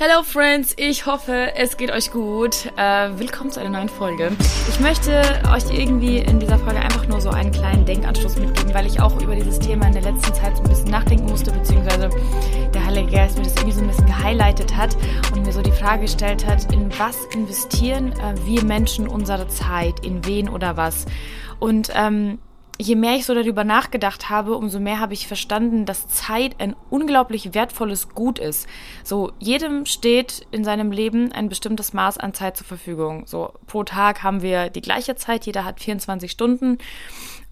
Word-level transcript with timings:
Hello 0.00 0.22
Friends, 0.22 0.74
ich 0.76 1.06
hoffe, 1.06 1.56
es 1.56 1.76
geht 1.76 1.90
euch 1.90 2.12
gut. 2.12 2.66
Äh, 2.76 3.18
willkommen 3.18 3.50
zu 3.50 3.58
einer 3.58 3.70
neuen 3.70 3.88
Folge. 3.88 4.30
Ich 4.68 4.78
möchte 4.78 5.10
euch 5.52 5.76
irgendwie 5.76 6.18
in 6.18 6.38
dieser 6.38 6.56
Folge 6.56 6.78
einfach 6.78 7.08
nur 7.08 7.20
so 7.20 7.30
einen 7.30 7.50
kleinen 7.50 7.84
Denkanstoß 7.84 8.36
mitgeben, 8.38 8.72
weil 8.72 8.86
ich 8.86 9.00
auch 9.00 9.20
über 9.20 9.34
dieses 9.34 9.58
Thema 9.58 9.88
in 9.88 9.94
der 9.94 10.02
letzten 10.02 10.32
Zeit 10.34 10.56
so 10.56 10.62
ein 10.62 10.68
bisschen 10.68 10.92
nachdenken 10.92 11.26
musste, 11.26 11.50
beziehungsweise 11.50 12.10
der 12.72 12.86
Heilige 12.86 13.10
Geist 13.10 13.38
mir 13.38 13.42
das 13.42 13.54
irgendwie 13.56 13.72
so 13.72 13.80
ein 13.80 13.88
bisschen 13.88 14.06
gehighlightet 14.06 14.76
hat 14.76 14.96
und 15.34 15.44
mir 15.44 15.52
so 15.52 15.62
die 15.62 15.72
Frage 15.72 16.02
gestellt 16.02 16.46
hat, 16.46 16.72
in 16.72 16.96
was 16.96 17.24
investieren 17.34 18.12
äh, 18.12 18.36
wir 18.46 18.62
Menschen 18.62 19.08
unsere 19.08 19.48
Zeit, 19.48 20.06
in 20.06 20.24
wen 20.24 20.48
oder 20.48 20.76
was. 20.76 21.06
Und 21.58 21.90
ähm, 21.96 22.38
je 22.80 22.94
mehr 22.94 23.16
ich 23.16 23.26
so 23.26 23.34
darüber 23.34 23.64
nachgedacht 23.64 24.30
habe, 24.30 24.56
umso 24.56 24.78
mehr 24.78 25.00
habe 25.00 25.12
ich 25.12 25.26
verstanden, 25.26 25.84
dass 25.84 26.08
Zeit 26.08 26.56
ein 26.60 26.76
unglaublich 26.90 27.52
wertvolles 27.54 28.10
Gut 28.10 28.38
ist. 28.38 28.68
So, 29.02 29.32
jedem 29.40 29.84
steht 29.84 30.46
in 30.52 30.64
seinem 30.64 30.92
Leben 30.92 31.32
ein 31.32 31.48
bestimmtes 31.48 31.92
Maß 31.92 32.18
an 32.18 32.34
Zeit 32.34 32.56
zur 32.56 32.66
Verfügung. 32.66 33.26
So, 33.26 33.52
pro 33.66 33.82
Tag 33.82 34.22
haben 34.22 34.42
wir 34.42 34.70
die 34.70 34.80
gleiche 34.80 35.16
Zeit, 35.16 35.46
jeder 35.46 35.64
hat 35.64 35.80
24 35.80 36.30
Stunden. 36.30 36.78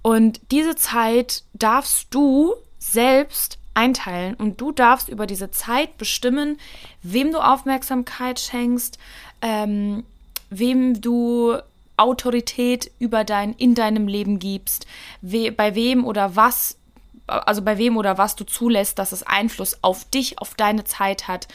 Und 0.03 0.41
diese 0.53 0.77
Zeit 0.77 1.43
darfst 1.55 2.15
du 2.15 2.55
selbst 2.79 3.59
einteilen 3.75 4.35
und 4.35 4.61
du 4.61 4.71
darfst 4.71 5.09
über 5.09 5.27
diese 5.27 5.51
Zeit 5.51 5.99
bestimmen, 5.99 6.59
wem 7.03 7.33
du 7.33 7.39
Aufmerksamkeit 7.39 8.39
schenkst, 8.39 8.99
ähm, 9.43 10.05
wem 10.51 11.01
du 11.01 11.59
Autorität 11.97 12.91
über 12.99 13.25
dein, 13.25 13.53
in 13.55 13.75
deinem 13.75 14.09
Leben 14.09 14.39
gibst, 14.39 14.87
we, 15.21 15.51
bei 15.51 15.75
wem 15.75 16.05
oder 16.05 16.37
was, 16.37 16.79
also 17.27 17.63
bei 17.63 17.79
wem 17.79 17.97
oder 17.97 18.19
was 18.19 18.37
du 18.37 18.45
zulässt, 18.45 18.99
dass 18.99 19.13
es 19.13 19.23
Einfluss 19.23 19.83
auf 19.83 20.05
dich, 20.05 20.39
auf 20.39 20.55
deine 20.55 20.85
Zeit 20.85 21.29
hat. 21.29 21.49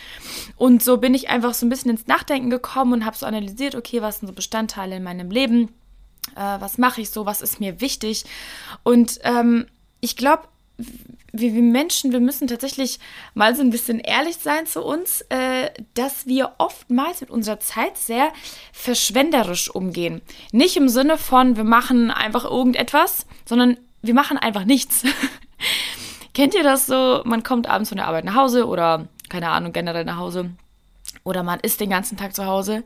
Und 0.57 0.83
so 0.83 0.97
bin 0.97 1.13
ich 1.13 1.29
einfach 1.29 1.53
so 1.53 1.65
ein 1.65 1.69
bisschen 1.69 1.91
ins 1.91 2.07
Nachdenken 2.07 2.49
gekommen 2.49 2.93
und 2.93 3.05
habe 3.05 3.17
so 3.17 3.25
analysiert, 3.25 3.75
okay, 3.75 4.01
was 4.01 4.19
sind 4.19 4.27
so 4.27 4.33
Bestandteile 4.33 4.97
in 4.97 5.03
meinem 5.03 5.31
Leben, 5.31 5.69
äh, 6.35 6.59
was 6.59 6.77
mache 6.77 7.01
ich 7.01 7.09
so, 7.09 7.25
was 7.25 7.41
ist 7.41 7.59
mir 7.59 7.81
wichtig. 7.81 8.25
Und 8.83 9.19
ähm, 9.23 9.67
ich 10.01 10.15
glaube, 10.15 10.43
wir, 11.33 11.53
wir 11.53 11.61
Menschen, 11.61 12.11
wir 12.11 12.19
müssen 12.19 12.47
tatsächlich 12.47 12.99
mal 13.33 13.55
so 13.55 13.61
ein 13.61 13.69
bisschen 13.69 13.99
ehrlich 13.99 14.37
sein 14.37 14.65
zu 14.65 14.83
uns, 14.83 15.21
äh, 15.29 15.69
dass 15.93 16.27
wir 16.27 16.53
oftmals 16.57 17.21
mit 17.21 17.29
unserer 17.29 17.59
Zeit 17.59 17.97
sehr 17.97 18.31
verschwenderisch 18.73 19.69
umgehen. 19.69 20.21
Nicht 20.51 20.75
im 20.77 20.89
Sinne 20.89 21.17
von, 21.17 21.55
wir 21.55 21.63
machen 21.63 22.11
einfach 22.11 22.43
irgendetwas, 22.43 23.25
sondern 23.45 23.77
wir 24.01 24.13
machen 24.13 24.37
einfach 24.37 24.65
nichts. 24.65 25.03
Kennt 26.33 26.53
ihr 26.53 26.63
das 26.63 26.85
so? 26.85 27.21
Man 27.25 27.43
kommt 27.43 27.67
abends 27.67 27.89
von 27.89 27.97
der 27.97 28.07
Arbeit 28.07 28.25
nach 28.25 28.35
Hause 28.35 28.67
oder, 28.67 29.07
keine 29.29 29.49
Ahnung, 29.49 29.73
generell 29.73 30.05
nach 30.05 30.17
Hause. 30.17 30.51
Oder 31.23 31.43
man 31.43 31.59
ist 31.59 31.79
den 31.79 31.89
ganzen 31.89 32.17
Tag 32.17 32.35
zu 32.35 32.45
Hause 32.45 32.83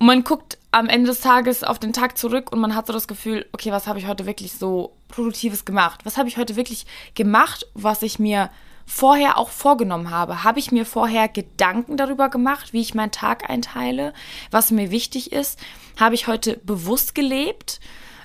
und 0.00 0.06
man 0.06 0.24
guckt 0.24 0.56
am 0.70 0.88
Ende 0.88 1.10
des 1.10 1.20
Tages 1.20 1.62
auf 1.62 1.78
den 1.78 1.92
Tag 1.92 2.16
zurück 2.16 2.52
und 2.52 2.58
man 2.58 2.74
hat 2.74 2.86
so 2.86 2.92
das 2.94 3.06
Gefühl, 3.06 3.44
okay, 3.52 3.70
was 3.70 3.86
habe 3.86 3.98
ich 3.98 4.06
heute 4.06 4.24
wirklich 4.24 4.52
so 4.52 4.96
Produktives 5.08 5.66
gemacht? 5.66 6.00
Was 6.04 6.16
habe 6.16 6.26
ich 6.26 6.38
heute 6.38 6.56
wirklich 6.56 6.86
gemacht, 7.14 7.66
was 7.74 8.00
ich 8.00 8.18
mir 8.18 8.50
vorher 8.86 9.36
auch 9.36 9.50
vorgenommen 9.50 10.10
habe? 10.10 10.42
Habe 10.42 10.58
ich 10.58 10.72
mir 10.72 10.86
vorher 10.86 11.28
Gedanken 11.28 11.98
darüber 11.98 12.30
gemacht, 12.30 12.72
wie 12.72 12.80
ich 12.80 12.94
meinen 12.94 13.10
Tag 13.10 13.50
einteile, 13.50 14.14
was 14.50 14.70
mir 14.70 14.90
wichtig 14.90 15.32
ist? 15.32 15.58
Habe 15.98 16.14
ich 16.14 16.26
heute 16.26 16.56
bewusst 16.56 17.14
gelebt? 17.14 17.78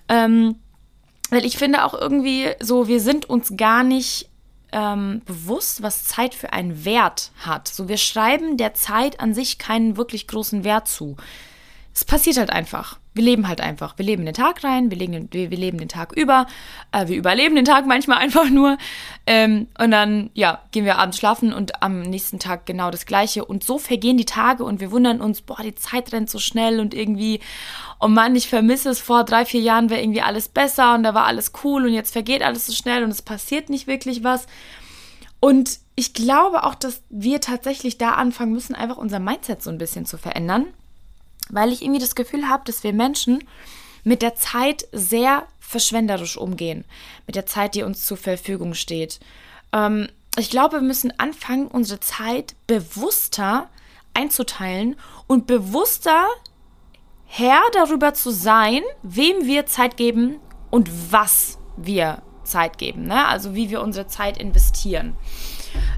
Ähm, 0.07 0.55
weil 1.29 1.43
ich 1.43 1.57
finde 1.57 1.83
auch 1.83 1.93
irgendwie 1.93 2.51
so, 2.61 2.87
wir 2.87 3.01
sind 3.01 3.29
uns 3.29 3.57
gar 3.57 3.83
nicht 3.83 4.29
ähm, 4.71 5.23
bewusst, 5.25 5.83
was 5.83 6.05
Zeit 6.05 6.35
für 6.35 6.53
einen 6.53 6.85
Wert 6.85 7.31
hat. 7.45 7.67
So, 7.67 7.89
wir 7.89 7.97
schreiben 7.97 8.55
der 8.55 8.75
Zeit 8.75 9.19
an 9.19 9.33
sich 9.33 9.57
keinen 9.57 9.97
wirklich 9.97 10.25
großen 10.25 10.63
Wert 10.63 10.87
zu 10.87 11.17
es 11.95 12.03
passiert 12.03 12.35
halt 12.38 12.49
einfach. 12.49 12.99
Wir 13.13 13.23
leben 13.23 13.47
halt 13.47 13.61
einfach. 13.61 13.97
Wir 13.97 14.05
leben 14.05 14.25
den 14.25 14.33
Tag 14.33 14.65
rein, 14.65 14.91
wir, 14.91 14.97
legen, 14.97 15.29
wir, 15.31 15.49
wir 15.49 15.57
leben 15.57 15.77
den 15.77 15.88
Tag 15.88 16.11
über, 16.11 16.45
äh, 16.91 17.07
wir 17.07 17.16
überleben 17.16 17.56
den 17.56 17.63
Tag 17.63 17.85
manchmal 17.88 18.17
einfach 18.19 18.50
nur. 18.50 18.78
Ähm, 19.25 19.67
und 19.79 19.91
dann, 19.91 20.29
ja, 20.33 20.61
gehen 20.72 20.83
wir 20.83 20.97
abends 20.97 21.17
schlafen 21.17 21.53
und 21.53 21.81
am 21.81 22.01
nächsten 22.01 22.38
Tag 22.38 22.66
genau 22.66 22.91
das 22.91 23.06
Gleiche. 23.06 23.45
Und 23.45 23.63
so 23.63 23.78
vergehen 23.78 24.17
die 24.17 24.25
Tage 24.25 24.66
und 24.66 24.81
wir 24.81 24.91
wundern 24.91 25.22
uns, 25.22 25.41
boah, 25.41 25.61
die 25.63 25.73
Zeit 25.73 26.11
rennt 26.11 26.29
so 26.29 26.38
schnell 26.38 26.81
und 26.81 26.94
irgendwie, 26.94 27.39
oh 28.01 28.09
Mann, 28.09 28.35
ich 28.35 28.50
vermisse 28.50 28.89
es. 28.89 29.00
Vor 29.00 29.23
drei, 29.23 29.45
vier 29.45 29.62
Jahren 29.62 29.89
wäre 29.89 30.01
irgendwie 30.01 30.22
alles 30.22 30.50
besser 30.50 30.95
und 30.95 31.03
da 31.03 31.13
war 31.13 31.25
alles 31.25 31.53
cool 31.63 31.85
und 31.85 31.94
jetzt 31.94 32.12
vergeht 32.12 32.41
alles 32.41 32.67
so 32.67 32.73
schnell 32.73 33.06
und 33.06 33.09
es 33.09 33.22
passiert 33.22 33.69
nicht 33.69 33.88
wirklich 33.88 34.22
was. 34.22 34.47
Und 35.39 35.79
ich 35.95 36.13
glaube 36.13 36.66
auch, 36.66 36.75
dass 36.75 37.03
wir 37.09 37.39
tatsächlich 37.39 37.97
da 37.97 38.12
anfangen 38.12 38.51
müssen, 38.51 38.75
einfach 38.75 38.97
unser 38.97 39.19
Mindset 39.19 39.63
so 39.63 39.69
ein 39.69 39.77
bisschen 39.77 40.06
zu 40.06 40.17
verändern 40.17 40.66
weil 41.50 41.72
ich 41.72 41.81
irgendwie 41.81 42.01
das 42.01 42.16
Gefühl 42.16 42.47
habe, 42.50 42.63
dass 42.66 42.83
wir 42.83 42.94
Menschen 42.94 43.44
mit 44.03 44.22
der 44.22 44.35
Zeit 44.35 44.88
sehr 44.91 45.47
verschwenderisch 45.59 46.38
umgehen, 46.38 46.85
mit 47.25 47.35
der 47.35 47.45
Zeit, 47.45 47.75
die 47.75 47.83
uns 47.83 48.06
zur 48.06 48.17
Verfügung 48.17 48.73
steht. 48.73 49.19
Ähm, 49.73 50.07
ich 50.38 50.50
glaube, 50.50 50.78
wir 50.78 50.81
müssen 50.81 51.17
anfangen, 51.19 51.67
unsere 51.67 52.00
Zeit 52.00 52.56
bewusster 52.67 53.69
einzuteilen 54.13 54.95
und 55.28 55.47
bewusster 55.47 56.25
Herr 57.25 57.62
darüber 57.73 58.13
zu 58.13 58.31
sein, 58.31 58.81
wem 59.01 59.45
wir 59.45 59.66
Zeit 59.66 59.97
geben 59.97 60.39
und 60.69 60.89
was 61.12 61.57
wir 61.75 62.22
Zeit 62.44 62.77
geben. 62.77 63.07
Ne? 63.07 63.25
Also 63.25 63.56
wie 63.56 63.69
wir 63.69 63.81
unsere 63.81 64.07
Zeit 64.07 64.38
investieren. 64.38 65.16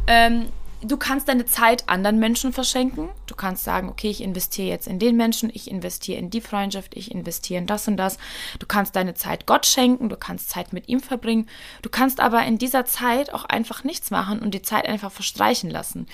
Ähm, 0.07 0.47
du 0.81 0.97
kannst 0.97 1.27
deine 1.27 1.45
Zeit 1.45 1.87
anderen 1.89 2.19
Menschen 2.19 2.53
verschenken. 2.53 3.09
Du 3.25 3.35
kannst 3.35 3.63
sagen, 3.63 3.89
okay, 3.89 4.09
ich 4.09 4.21
investiere 4.21 4.67
jetzt 4.67 4.87
in 4.87 4.99
den 4.99 5.17
Menschen, 5.17 5.49
ich 5.53 5.69
investiere 5.69 6.19
in 6.19 6.29
die 6.29 6.41
Freundschaft, 6.41 6.95
ich 6.95 7.11
investiere 7.11 7.59
in 7.59 7.67
das 7.67 7.87
und 7.87 7.97
das. 7.97 8.17
Du 8.59 8.65
kannst 8.67 8.95
deine 8.95 9.15
Zeit 9.15 9.45
Gott 9.45 9.65
schenken, 9.65 10.09
du 10.09 10.17
kannst 10.17 10.49
Zeit 10.49 10.73
mit 10.73 10.87
ihm 10.87 10.99
verbringen. 10.99 11.47
Du 11.81 11.89
kannst 11.89 12.19
aber 12.19 12.45
in 12.45 12.57
dieser 12.57 12.85
Zeit 12.85 13.33
auch 13.33 13.45
einfach 13.45 13.83
nichts 13.83 14.11
machen 14.11 14.39
und 14.39 14.53
die 14.53 14.61
Zeit 14.61 14.87
einfach 14.87 15.11
verstreichen 15.11 15.69
lassen. 15.69 16.07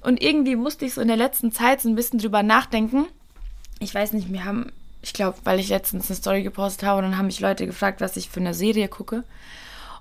Und 0.00 0.22
irgendwie 0.22 0.56
musste 0.56 0.84
ich 0.84 0.94
so 0.94 1.00
in 1.00 1.08
der 1.08 1.16
letzten 1.16 1.52
Zeit 1.52 1.80
so 1.80 1.88
ein 1.88 1.94
bisschen 1.94 2.18
drüber 2.18 2.42
nachdenken. 2.42 3.06
Ich 3.78 3.94
weiß 3.94 4.12
nicht, 4.12 4.32
wir 4.32 4.44
haben, 4.44 4.72
ich 5.02 5.12
glaube, 5.12 5.38
weil 5.44 5.60
ich 5.60 5.68
letztens 5.68 6.08
eine 6.08 6.16
Story 6.16 6.42
gepostet 6.42 6.88
habe 6.88 7.02
dann 7.02 7.16
haben 7.16 7.26
mich 7.26 7.40
Leute 7.40 7.66
gefragt, 7.66 8.00
was 8.00 8.16
ich 8.16 8.28
für 8.28 8.40
eine 8.40 8.54
Serie 8.54 8.88
gucke. 8.88 9.22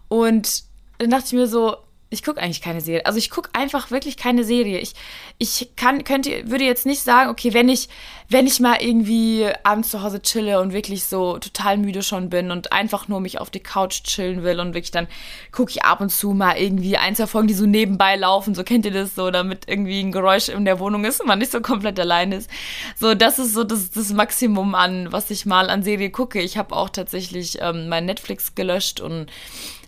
Und 0.07 0.63
dann 0.97 1.11
dachte 1.11 1.27
ich 1.27 1.33
mir 1.33 1.47
so, 1.47 1.77
ich 2.09 2.23
gucke 2.23 2.41
eigentlich 2.41 2.61
keine 2.61 2.79
Serie. 2.79 3.05
Also 3.05 3.19
ich 3.19 3.29
gucke 3.29 3.49
einfach 3.51 3.91
wirklich 3.91 4.15
keine 4.15 4.45
Serie. 4.45 4.79
Ich, 4.79 4.93
ich 5.39 5.75
kann, 5.75 6.05
könnte, 6.05 6.49
würde 6.49 6.63
jetzt 6.63 6.85
nicht 6.85 7.01
sagen, 7.01 7.29
okay, 7.29 7.53
wenn 7.53 7.67
ich, 7.67 7.89
wenn 8.29 8.47
ich 8.47 8.61
mal 8.61 8.77
irgendwie 8.79 9.49
abends 9.63 9.89
zu 9.89 10.01
Hause 10.01 10.21
chille 10.21 10.61
und 10.61 10.71
wirklich 10.71 11.03
so 11.03 11.37
total 11.37 11.77
müde 11.77 12.03
schon 12.03 12.29
bin 12.29 12.49
und 12.51 12.71
einfach 12.71 13.09
nur 13.09 13.19
mich 13.19 13.39
auf 13.39 13.49
die 13.49 13.59
Couch 13.59 14.03
chillen 14.03 14.43
will 14.43 14.61
und 14.61 14.73
wirklich 14.73 14.91
dann 14.91 15.07
gucke 15.51 15.71
ich 15.71 15.83
ab 15.83 15.99
und 15.99 16.09
zu 16.09 16.31
mal 16.31 16.57
irgendwie 16.57 16.95
ein, 16.95 17.13
zwei 17.13 17.27
Folgen, 17.27 17.49
die 17.49 17.53
so 17.53 17.65
nebenbei 17.65 18.15
laufen. 18.15 18.55
So 18.55 18.63
kennt 18.63 18.85
ihr 18.85 18.93
das 18.93 19.13
so, 19.13 19.29
damit 19.29 19.65
irgendwie 19.67 19.99
ein 19.99 20.13
Geräusch 20.13 20.47
in 20.47 20.63
der 20.63 20.79
Wohnung 20.79 21.03
ist 21.03 21.19
und 21.19 21.27
man 21.27 21.39
nicht 21.39 21.51
so 21.51 21.59
komplett 21.59 21.99
allein 21.99 22.31
ist. 22.31 22.49
So, 22.97 23.15
das 23.15 23.37
ist 23.37 23.53
so 23.53 23.65
das, 23.65 23.91
das 23.91 24.13
Maximum 24.13 24.75
an, 24.75 25.11
was 25.11 25.29
ich 25.29 25.45
mal 25.45 25.69
an 25.69 25.83
Serie 25.83 26.09
gucke. 26.09 26.39
Ich 26.39 26.57
habe 26.57 26.73
auch 26.73 26.89
tatsächlich 26.89 27.57
ähm, 27.61 27.89
mein 27.89 28.05
Netflix 28.05 28.55
gelöscht 28.55 29.01
und 29.01 29.27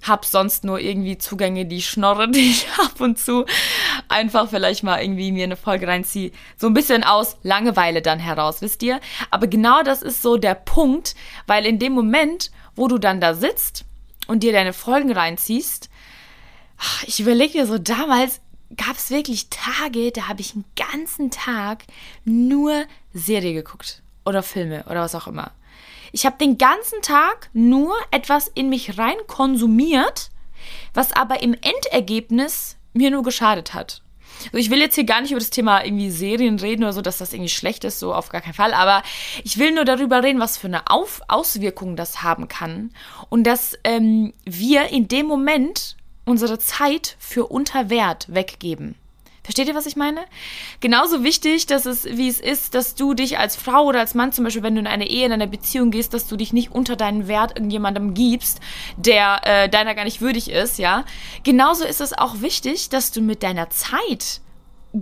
habe 0.04 0.26
sonst 0.26 0.64
nur 0.64 0.80
irgendwie 0.80 1.18
Zugänge, 1.18 1.66
die 1.66 1.82
schnorre, 1.82 2.30
die 2.32 2.52
ich 2.52 2.68
ab 2.78 3.00
und 3.00 3.20
zu 3.20 3.46
einfach 4.08 4.50
vielleicht 4.50 4.84
mal 4.84 5.02
irgendwie 5.02 5.32
mir 5.32 5.44
eine 5.44 5.56
Folge 5.56 5.88
reinziehe. 5.88 6.32
So 6.58 6.68
ein 6.68 6.74
bisschen 6.74 7.04
aus 7.04 7.38
Langeweile 7.44 8.02
dann 8.02 8.20
heraus, 8.20 8.62
wisst 8.62 8.84
ihr? 8.84 9.00
Aber 9.32 9.48
genau 9.48 9.84
das 9.84 10.02
ist 10.02 10.22
so 10.22 10.38
der 10.38 10.56
Punkt, 10.56 11.16
weil 11.48 11.66
in 11.66 11.80
dem 11.80 11.94
Moment, 11.94 12.52
wo 12.76 12.88
du 12.88 12.98
dann 12.98 13.22
da 13.22 13.34
sitzt 13.34 13.86
und 14.28 14.44
dir 14.44 14.52
deine 14.52 14.74
Folgen 14.74 15.12
reinziehst, 15.12 15.90
ich 17.06 17.20
überlege 17.20 17.54
dir 17.54 17.66
so, 17.66 17.78
damals 17.78 18.42
gab 18.78 18.96
es 18.96 19.10
wirklich 19.10 19.50
Tage, 19.50 20.12
da 20.12 20.28
habe 20.28 20.42
ich 20.42 20.54
einen 20.54 20.66
ganzen 20.76 21.32
Tag 21.32 21.84
nur 22.24 22.86
Serie 23.14 23.54
geguckt 23.54 24.02
oder 24.26 24.44
Filme 24.44 24.86
oder 24.86 25.02
was 25.02 25.16
auch 25.16 25.28
immer. 25.28 25.52
Ich 26.12 26.26
habe 26.26 26.38
den 26.38 26.58
ganzen 26.58 27.02
Tag 27.02 27.50
nur 27.54 27.96
etwas 28.12 28.48
in 28.48 28.70
mich 28.70 28.98
rein 28.98 29.18
konsumiert, 29.28 30.32
was 30.94 31.14
aber 31.14 31.42
im 31.42 31.54
Endergebnis 31.54 32.78
mir 32.94 33.12
nur 33.12 33.24
geschadet 33.24 33.74
hat. 33.74 34.02
Also 34.46 34.58
ich 34.58 34.70
will 34.70 34.80
jetzt 34.80 34.96
hier 34.96 35.04
gar 35.04 35.22
nicht 35.22 35.32
über 35.32 35.40
das 35.40 35.50
Thema 35.50 35.84
irgendwie 35.84 36.10
Serien 36.10 36.60
reden 36.60 36.84
oder 36.84 36.94
so, 36.94 37.02
dass 37.02 37.18
das 37.18 37.34
irgendwie 37.34 37.50
schlecht 37.50 37.84
ist, 37.84 38.00
so 38.00 38.14
auf 38.14 38.30
gar 38.30 38.42
keinen 38.42 38.54
Fall. 38.54 38.74
Aber 38.74 39.04
ich 39.44 39.58
will 39.58 39.72
nur 39.72 39.86
darüber 39.86 40.24
reden, 40.24 40.40
was 40.40 40.58
für 40.58 40.68
eine 40.68 40.90
auf 40.90 41.22
Auswirkung 41.28 41.96
das 41.96 42.24
haben 42.24 42.48
kann. 42.48 42.92
Und 43.30 43.44
dass 43.46 43.78
ähm, 43.84 44.34
wir 44.46 44.90
in 44.90 45.08
dem 45.08 45.26
Moment 45.26 45.98
unsere 46.26 46.60
Zeit 46.60 47.16
für 47.20 47.48
Unterwert 47.48 48.34
weggeben. 48.34 48.96
Versteht 49.50 49.68
ihr, 49.68 49.74
was 49.74 49.88
ich 49.88 49.96
meine? 49.96 50.26
Genauso 50.80 51.24
wichtig, 51.24 51.66
dass 51.66 51.88
es, 51.88 52.06
wie 52.06 52.28
es 52.28 52.40
ist, 52.40 52.76
dass 52.76 52.94
du 52.94 53.16
dich 53.16 53.40
als 53.40 53.56
Frau 53.56 53.86
oder 53.86 54.00
als 54.00 54.14
Mann 54.14 54.32
zum 54.32 54.44
Beispiel, 54.44 54.62
wenn 54.62 54.76
du 54.76 54.80
in 54.80 54.86
eine 54.86 55.10
Ehe, 55.10 55.26
in 55.26 55.32
eine 55.32 55.48
Beziehung 55.48 55.90
gehst, 55.90 56.14
dass 56.14 56.28
du 56.28 56.36
dich 56.36 56.54
nicht 56.54 56.72
unter 56.72 56.96
deinen 56.96 57.28
Wert 57.28 57.58
irgendjemandem 57.58 58.14
gibst, 58.14 58.60
der 58.96 59.42
äh, 59.46 59.68
deiner 59.68 59.96
gar 59.96 60.04
nicht 60.04 60.22
würdig 60.22 60.52
ist, 60.52 60.78
ja. 60.78 61.04
Genauso 61.42 61.84
ist 61.84 62.00
es 62.00 62.16
auch 62.16 62.42
wichtig, 62.42 62.90
dass 62.90 63.12
du 63.12 63.22
mit 63.22 63.42
deiner 63.42 63.72
Zeit 63.72 64.42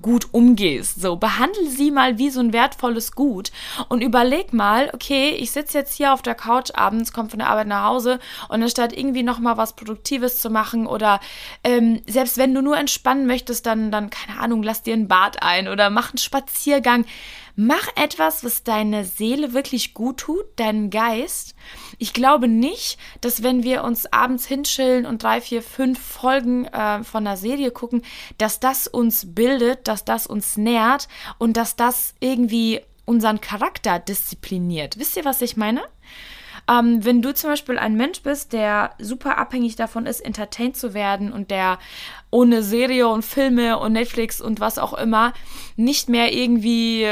gut 0.02 0.34
umgehst. 0.34 1.02
So, 1.02 1.16
behandle 1.16 1.68
sie 1.70 1.92
mal 1.92 2.18
wie 2.18 2.30
so 2.30 2.40
ein 2.40 2.54
wertvolles 2.54 3.14
Gut 3.14 3.52
und 3.90 4.02
überleg 4.02 4.54
mal, 4.54 4.90
okay, 4.94 5.30
ich 5.30 5.52
sitze 5.52 5.78
jetzt 5.78 5.94
hier 5.94 6.14
auf 6.14 6.22
der 6.22 6.36
Couch 6.36 6.72
abends, 6.74 7.14
komme 7.14 7.30
von 7.30 7.40
der 7.40 7.50
Arbeit 7.50 7.68
nach 7.68 7.86
Hause 7.86 8.20
und 8.50 8.62
anstatt 8.62 8.92
irgendwie 8.98 9.24
nochmal 9.24 9.58
was 9.58 9.76
Produktives 9.76 10.42
zu 10.42 10.50
machen 10.50 10.88
oder 10.88 11.20
ähm, 11.64 12.02
selbst 12.08 12.38
wenn 12.38 12.54
du 12.54 12.62
nur 12.62 12.78
entspannen 12.78 13.28
möchtest, 13.28 13.66
dann, 13.66 13.92
dann, 13.92 14.10
keine 14.10 14.40
Ahnung, 14.40 14.64
lass 14.64 14.84
dir 14.84 14.94
ein 14.94 15.08
Bad 15.08 15.42
ein 15.42 15.68
oder 15.68 15.90
mach 15.90 16.12
einen 16.12 16.18
Spaziergang. 16.18 17.06
Mach 17.60 17.88
etwas, 17.96 18.44
was 18.44 18.64
deine 18.64 19.04
Seele 19.04 19.54
wirklich 19.54 19.96
gut 19.96 20.18
tut, 20.20 20.46
deinem 20.58 20.92
Geist. 20.92 21.56
Ich 21.98 22.14
glaube 22.14 22.48
nicht, 22.48 23.00
dass 23.22 23.42
wenn 23.42 23.64
wir 23.64 23.84
uns 23.84 24.12
abends 24.14 24.46
hinschillen 24.46 25.06
und 25.06 25.24
drei, 25.24 25.42
vier, 25.42 25.64
fünf 25.64 26.00
Folgen 26.00 26.66
äh, 26.66 27.04
von 27.04 27.26
einer 27.26 27.38
Serie 27.38 27.72
gucken, 27.72 28.04
dass 28.38 28.60
das 28.60 28.88
uns 28.88 29.34
bildet, 29.34 29.88
dass 29.88 30.06
das 30.06 30.28
uns 30.28 30.58
nährt 30.58 31.08
und 31.40 31.58
dass 31.58 31.76
das 31.76 32.14
irgendwie 32.20 32.82
unseren 33.06 33.42
Charakter 33.42 34.00
diszipliniert. 34.00 35.00
Wisst 35.00 35.18
ihr, 35.18 35.26
was 35.26 35.42
ich 35.42 35.58
meine? 35.58 35.82
Ähm, 36.70 37.04
wenn 37.06 37.22
du 37.22 37.34
zum 37.34 37.52
Beispiel 37.52 37.80
ein 37.80 37.96
Mensch 37.96 38.22
bist, 38.22 38.54
der 38.54 38.92
super 39.00 39.38
abhängig 39.38 39.78
davon 39.78 40.06
ist, 40.06 40.20
entertained 40.20 40.76
zu 40.76 40.94
werden 40.94 41.32
und 41.32 41.50
der 41.50 41.80
ohne 42.30 42.62
Serie 42.62 43.08
und 43.08 43.24
Filme 43.24 43.80
und 43.80 43.94
Netflix 43.94 44.42
und 44.42 44.60
was 44.60 44.78
auch 44.78 44.94
immer 44.94 45.34
nicht 45.78 46.10
mehr 46.10 46.34
irgendwie 46.34 47.08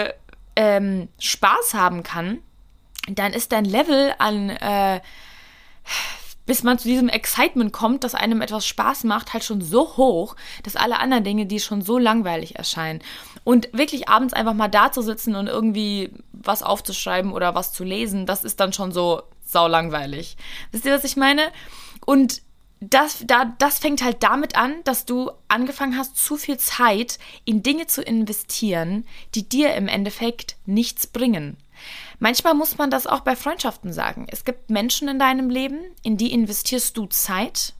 ähm, 0.57 1.07
Spaß 1.19 1.73
haben 1.73 2.03
kann, 2.03 2.39
dann 3.07 3.33
ist 3.33 3.51
dein 3.51 3.65
Level 3.65 4.13
an, 4.17 4.49
äh, 4.49 5.01
bis 6.45 6.63
man 6.63 6.77
zu 6.77 6.87
diesem 6.87 7.09
Excitement 7.09 7.73
kommt, 7.73 8.03
dass 8.03 8.15
einem 8.15 8.41
etwas 8.41 8.67
Spaß 8.67 9.03
macht, 9.03 9.33
halt 9.33 9.43
schon 9.43 9.61
so 9.61 9.97
hoch, 9.97 10.35
dass 10.63 10.75
alle 10.75 10.99
anderen 10.99 11.23
Dinge, 11.23 11.45
die 11.45 11.59
schon 11.59 11.81
so 11.81 11.97
langweilig 11.97 12.55
erscheinen. 12.55 13.01
Und 13.43 13.69
wirklich 13.73 14.09
abends 14.09 14.33
einfach 14.33 14.53
mal 14.53 14.67
da 14.67 14.91
zu 14.91 15.01
sitzen 15.01 15.35
und 15.35 15.47
irgendwie 15.47 16.11
was 16.31 16.63
aufzuschreiben 16.63 17.31
oder 17.31 17.55
was 17.55 17.73
zu 17.73 17.83
lesen, 17.83 18.25
das 18.25 18.43
ist 18.43 18.59
dann 18.59 18.73
schon 18.73 18.91
so 18.91 19.23
sau 19.43 19.67
langweilig. 19.67 20.37
Wisst 20.71 20.85
ihr, 20.85 20.93
was 20.93 21.03
ich 21.03 21.15
meine? 21.15 21.51
Und 22.05 22.41
das, 22.79 23.23
da, 23.25 23.45
das 23.57 23.79
fängt 23.79 24.03
halt 24.03 24.21
damit 24.21 24.55
an, 24.55 24.75
dass 24.83 25.05
du 25.05 25.31
angefangen 25.47 25.97
hast, 25.97 26.17
zu 26.17 26.35
viel 26.35 26.57
Zeit 26.57 27.19
in 27.45 27.63
Dinge 27.63 27.87
zu 27.87 28.03
investieren, 28.03 29.05
die 29.33 29.47
dir 29.47 29.73
im 29.75 29.87
Endeffekt 29.87 30.57
nichts 30.65 31.07
bringen. 31.07 31.57
Manchmal 32.19 32.53
muss 32.53 32.77
man 32.77 32.89
das 32.89 33.07
auch 33.07 33.21
bei 33.21 33.35
Freundschaften 33.35 33.93
sagen. 33.93 34.27
Es 34.29 34.45
gibt 34.45 34.69
Menschen 34.69 35.07
in 35.07 35.19
deinem 35.19 35.49
Leben, 35.49 35.79
in 36.03 36.17
die 36.17 36.31
investierst 36.31 36.95
du 36.97 37.05
Zeit, 37.07 37.73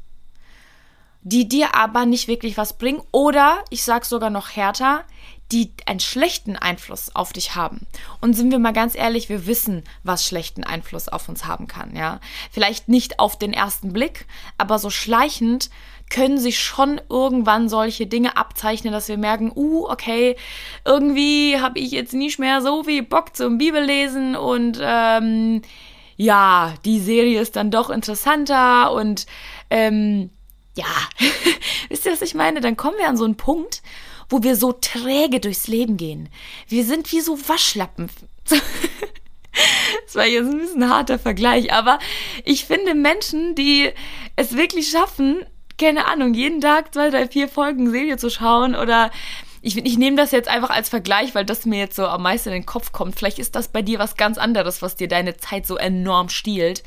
die 1.22 1.48
dir 1.48 1.76
aber 1.76 2.06
nicht 2.06 2.28
wirklich 2.28 2.58
was 2.58 2.78
bringen. 2.78 3.02
Oder, 3.12 3.64
ich 3.70 3.84
sage 3.84 4.06
sogar 4.06 4.30
noch 4.30 4.56
härter, 4.56 5.06
die 5.52 5.72
einen 5.86 6.00
schlechten 6.00 6.56
Einfluss 6.56 7.16
auf 7.16 7.32
dich 7.32 7.56
haben. 7.56 7.86
Und 8.20 8.34
sind 8.34 8.52
wir 8.52 8.60
mal 8.60 8.74
ganz 8.74 8.96
ehrlich, 8.96 9.30
wir 9.30 9.46
wissen, 9.46 9.84
was 10.04 10.26
schlechten 10.26 10.64
Einfluss 10.64 11.08
auf 11.08 11.30
uns 11.30 11.46
haben 11.46 11.68
kann, 11.68 11.96
ja. 11.96 12.20
Vielleicht 12.52 12.90
nicht 12.90 13.20
auf 13.20 13.38
den 13.38 13.54
ersten 13.54 13.94
Blick, 13.94 14.28
aber 14.58 14.80
so 14.80 14.90
schleichend 14.90 15.70
können 16.10 16.38
sich 16.38 16.60
schon 16.60 17.02
irgendwann 17.10 17.68
solche 17.68 18.08
Dinge 18.08 18.38
abzeichnen, 18.38 18.94
dass 18.94 19.08
wir 19.08 19.18
merken, 19.18 19.52
uh, 19.56 19.88
okay, 19.90 20.36
irgendwie 20.86 21.60
habe 21.60 21.80
ich 21.80 21.92
jetzt 21.92 22.14
nicht 22.14 22.40
mehr 22.40 22.62
so 22.62 22.84
viel 22.84 23.04
Bock 23.04 23.36
zum 23.36 23.58
Bibellesen 23.58 24.36
und 24.36 24.80
ähm, 24.82 25.62
ja, 26.18 26.74
die 26.86 27.00
Serie 27.00 27.42
ist 27.42 27.56
dann 27.56 27.72
doch 27.72 27.90
interessanter 27.90 28.92
und 28.94 29.26
ähm, 29.70 30.30
ja, 30.78 30.86
wisst 31.90 32.06
ihr, 32.06 32.12
was 32.12 32.22
ich 32.22 32.36
meine? 32.36 32.62
Dann 32.62 32.78
kommen 32.78 32.98
wir 32.98 33.10
an 33.10 33.18
so 33.18 33.26
einen 33.26 33.38
Punkt, 33.38 33.82
wo 34.30 34.44
wir 34.44 34.56
so 34.56 34.74
träge 34.74 35.40
durchs 35.40 35.68
Leben 35.68 35.98
gehen. 35.98 36.30
Wir 36.68 36.86
sind 36.86 37.12
wie 37.12 37.22
so 37.22 37.38
Waschlappen. 37.48 38.10
Das 40.06 40.16
war 40.16 40.26
jetzt 40.26 40.50
ein 40.50 40.58
bisschen 40.58 40.84
ein 40.84 40.90
harter 40.90 41.18
Vergleich, 41.18 41.72
aber 41.72 42.00
ich 42.44 42.66
finde 42.66 42.94
Menschen, 42.94 43.56
die 43.56 43.90
es 44.36 44.58
wirklich 44.58 44.90
schaffen, 44.90 45.46
keine 45.78 46.08
Ahnung, 46.08 46.34
jeden 46.34 46.62
Tag 46.62 46.94
zwei, 46.94 47.10
drei, 47.10 47.28
vier 47.28 47.48
Folgen 47.48 47.92
Serie 47.92 48.18
zu 48.18 48.30
schauen 48.30 48.76
oder 48.76 49.12
ich, 49.66 49.76
ich 49.78 49.98
nehme 49.98 50.16
das 50.16 50.32
jetzt 50.32 50.48
einfach 50.48 50.70
als 50.70 50.90
Vergleich, 50.90 51.34
weil 51.34 51.44
das 51.44 51.66
mir 51.66 51.80
jetzt 51.80 51.96
so 51.96 52.06
am 52.06 52.22
meisten 52.22 52.50
in 52.50 52.54
den 52.54 52.66
Kopf 52.68 52.92
kommt. 52.92 53.16
Vielleicht 53.16 53.40
ist 53.40 53.56
das 53.56 53.70
bei 53.70 53.82
dir 53.82 53.98
was 53.98 54.16
ganz 54.16 54.38
anderes, 54.38 54.84
was 54.84 54.96
dir 54.96 55.08
deine 55.08 55.38
Zeit 55.38 55.66
so 55.66 55.76
enorm 55.76 56.30
stiehlt, 56.30 56.84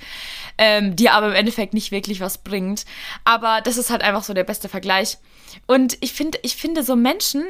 ähm, 0.58 0.94
dir 0.94 1.12
aber 1.14 1.26
im 1.26 1.34
Endeffekt 1.34 1.74
nicht 1.74 1.90
wirklich 1.90 2.20
was 2.20 2.38
bringt. 2.38 2.84
Aber 3.24 3.62
das 3.62 3.78
ist 3.78 3.90
halt 3.90 4.02
einfach 4.02 4.22
so 4.22 4.32
der 4.32 4.44
beste 4.44 4.68
Vergleich. 4.68 5.18
Und 5.66 5.98
ich 6.00 6.12
finde, 6.12 6.38
ich 6.42 6.54
finde 6.54 6.84
so 6.84 6.94
Menschen, 6.94 7.44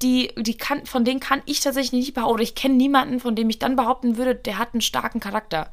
die, 0.00 0.32
die 0.38 0.56
kann, 0.56 0.86
von 0.86 1.04
denen 1.04 1.20
kann 1.20 1.42
ich 1.44 1.60
tatsächlich 1.60 1.92
nicht 1.92 2.14
behaupten, 2.14 2.34
oder 2.34 2.42
ich 2.42 2.54
kenne 2.54 2.74
niemanden, 2.74 3.20
von 3.20 3.36
dem 3.36 3.50
ich 3.50 3.58
dann 3.58 3.76
behaupten 3.76 4.16
würde, 4.16 4.34
der 4.34 4.56
hat 4.56 4.72
einen 4.72 4.80
starken 4.80 5.20
Charakter. 5.20 5.70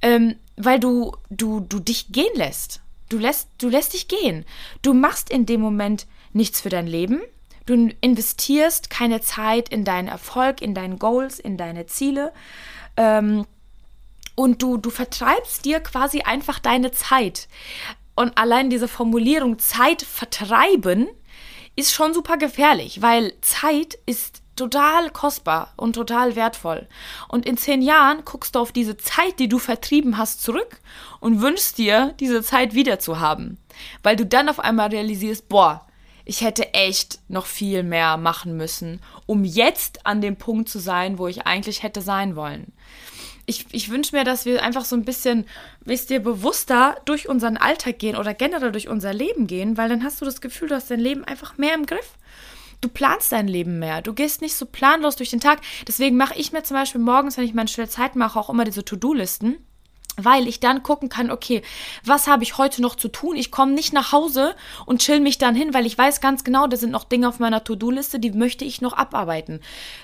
Ähm, 0.00 0.36
weil 0.56 0.80
du, 0.80 1.14
du, 1.28 1.60
du 1.60 1.80
dich 1.80 2.12
gehen 2.12 2.34
lässt. 2.34 2.81
Du 3.12 3.18
lässt, 3.18 3.48
du 3.58 3.68
lässt 3.68 3.92
dich 3.92 4.08
gehen. 4.08 4.46
Du 4.80 4.94
machst 4.94 5.28
in 5.28 5.44
dem 5.44 5.60
Moment 5.60 6.06
nichts 6.32 6.62
für 6.62 6.70
dein 6.70 6.86
Leben. 6.86 7.20
Du 7.66 7.90
investierst 8.00 8.88
keine 8.88 9.20
Zeit 9.20 9.68
in 9.68 9.84
deinen 9.84 10.08
Erfolg, 10.08 10.62
in 10.62 10.74
deine 10.74 10.96
Goals, 10.96 11.38
in 11.38 11.56
deine 11.58 11.86
Ziele. 11.86 12.32
Ähm, 12.96 13.46
und 14.34 14.62
du, 14.62 14.78
du 14.78 14.88
vertreibst 14.90 15.64
dir 15.64 15.80
quasi 15.80 16.22
einfach 16.22 16.58
deine 16.58 16.90
Zeit. 16.90 17.48
Und 18.14 18.36
allein 18.38 18.70
diese 18.70 18.88
Formulierung 18.88 19.58
Zeit 19.58 20.02
vertreiben 20.02 21.08
ist 21.76 21.92
schon 21.92 22.14
super 22.14 22.36
gefährlich, 22.36 23.02
weil 23.02 23.34
Zeit 23.40 23.98
ist 24.06 24.41
total 24.56 25.10
kostbar 25.10 25.72
und 25.76 25.94
total 25.94 26.36
wertvoll. 26.36 26.86
Und 27.28 27.46
in 27.46 27.56
zehn 27.56 27.82
Jahren 27.82 28.24
guckst 28.24 28.54
du 28.54 28.58
auf 28.58 28.72
diese 28.72 28.96
Zeit, 28.96 29.38
die 29.38 29.48
du 29.48 29.58
vertrieben 29.58 30.18
hast, 30.18 30.42
zurück 30.42 30.80
und 31.20 31.40
wünschst 31.40 31.78
dir, 31.78 32.14
diese 32.20 32.42
Zeit 32.42 32.74
wieder 32.74 32.98
zu 32.98 33.20
haben. 33.20 33.58
Weil 34.02 34.16
du 34.16 34.26
dann 34.26 34.48
auf 34.48 34.60
einmal 34.60 34.88
realisierst, 34.88 35.48
boah, 35.48 35.86
ich 36.24 36.42
hätte 36.42 36.72
echt 36.74 37.18
noch 37.28 37.46
viel 37.46 37.82
mehr 37.82 38.16
machen 38.16 38.56
müssen, 38.56 39.00
um 39.26 39.44
jetzt 39.44 40.06
an 40.06 40.20
dem 40.20 40.36
Punkt 40.36 40.68
zu 40.68 40.78
sein, 40.78 41.18
wo 41.18 41.26
ich 41.26 41.46
eigentlich 41.46 41.82
hätte 41.82 42.00
sein 42.00 42.36
wollen. 42.36 42.72
Ich, 43.44 43.66
ich 43.72 43.90
wünsche 43.90 44.14
mir, 44.14 44.22
dass 44.22 44.44
wir 44.44 44.62
einfach 44.62 44.84
so 44.84 44.94
ein 44.94 45.04
bisschen, 45.04 45.46
wisst 45.80 46.10
ihr, 46.10 46.20
bewusster 46.20 46.96
durch 47.06 47.28
unseren 47.28 47.56
Alltag 47.56 47.98
gehen 47.98 48.16
oder 48.16 48.34
generell 48.34 48.70
durch 48.70 48.88
unser 48.88 49.12
Leben 49.12 49.48
gehen, 49.48 49.76
weil 49.76 49.88
dann 49.88 50.04
hast 50.04 50.20
du 50.20 50.24
das 50.24 50.40
Gefühl, 50.40 50.68
du 50.68 50.76
hast 50.76 50.92
dein 50.92 51.00
Leben 51.00 51.24
einfach 51.24 51.58
mehr 51.58 51.74
im 51.74 51.86
Griff. 51.86 52.16
Du 52.82 52.88
planst 52.88 53.32
dein 53.32 53.48
Leben 53.48 53.78
mehr. 53.78 54.02
Du 54.02 54.12
gehst 54.12 54.42
nicht 54.42 54.56
so 54.56 54.66
planlos 54.66 55.16
durch 55.16 55.30
den 55.30 55.40
Tag. 55.40 55.60
Deswegen 55.86 56.16
mache 56.16 56.34
ich 56.36 56.52
mir 56.52 56.64
zum 56.64 56.76
Beispiel 56.76 57.00
morgens, 57.00 57.38
wenn 57.38 57.44
ich 57.44 57.54
meine 57.54 57.68
stille 57.68 57.88
Zeit 57.88 58.16
mache, 58.16 58.38
auch 58.38 58.50
immer 58.50 58.64
diese 58.64 58.84
To-Do-Listen 58.84 59.56
weil 60.16 60.46
ich 60.46 60.60
dann 60.60 60.82
gucken 60.82 61.08
kann, 61.08 61.30
okay, 61.30 61.62
was 62.04 62.26
habe 62.26 62.42
ich 62.42 62.58
heute 62.58 62.82
noch 62.82 62.96
zu 62.96 63.08
tun? 63.08 63.36
Ich 63.36 63.50
komme 63.50 63.72
nicht 63.72 63.92
nach 63.92 64.12
Hause 64.12 64.54
und 64.84 65.00
chill 65.00 65.20
mich 65.20 65.38
dann 65.38 65.54
hin, 65.54 65.72
weil 65.72 65.86
ich 65.86 65.96
weiß 65.96 66.20
ganz 66.20 66.44
genau, 66.44 66.66
da 66.66 66.76
sind 66.76 66.90
noch 66.90 67.04
Dinge 67.04 67.28
auf 67.28 67.38
meiner 67.38 67.64
To-Do-Liste, 67.64 68.20
die 68.20 68.30
möchte 68.32 68.64
ich 68.64 68.82
noch 68.82 68.92
abarbeiten. 68.92 69.60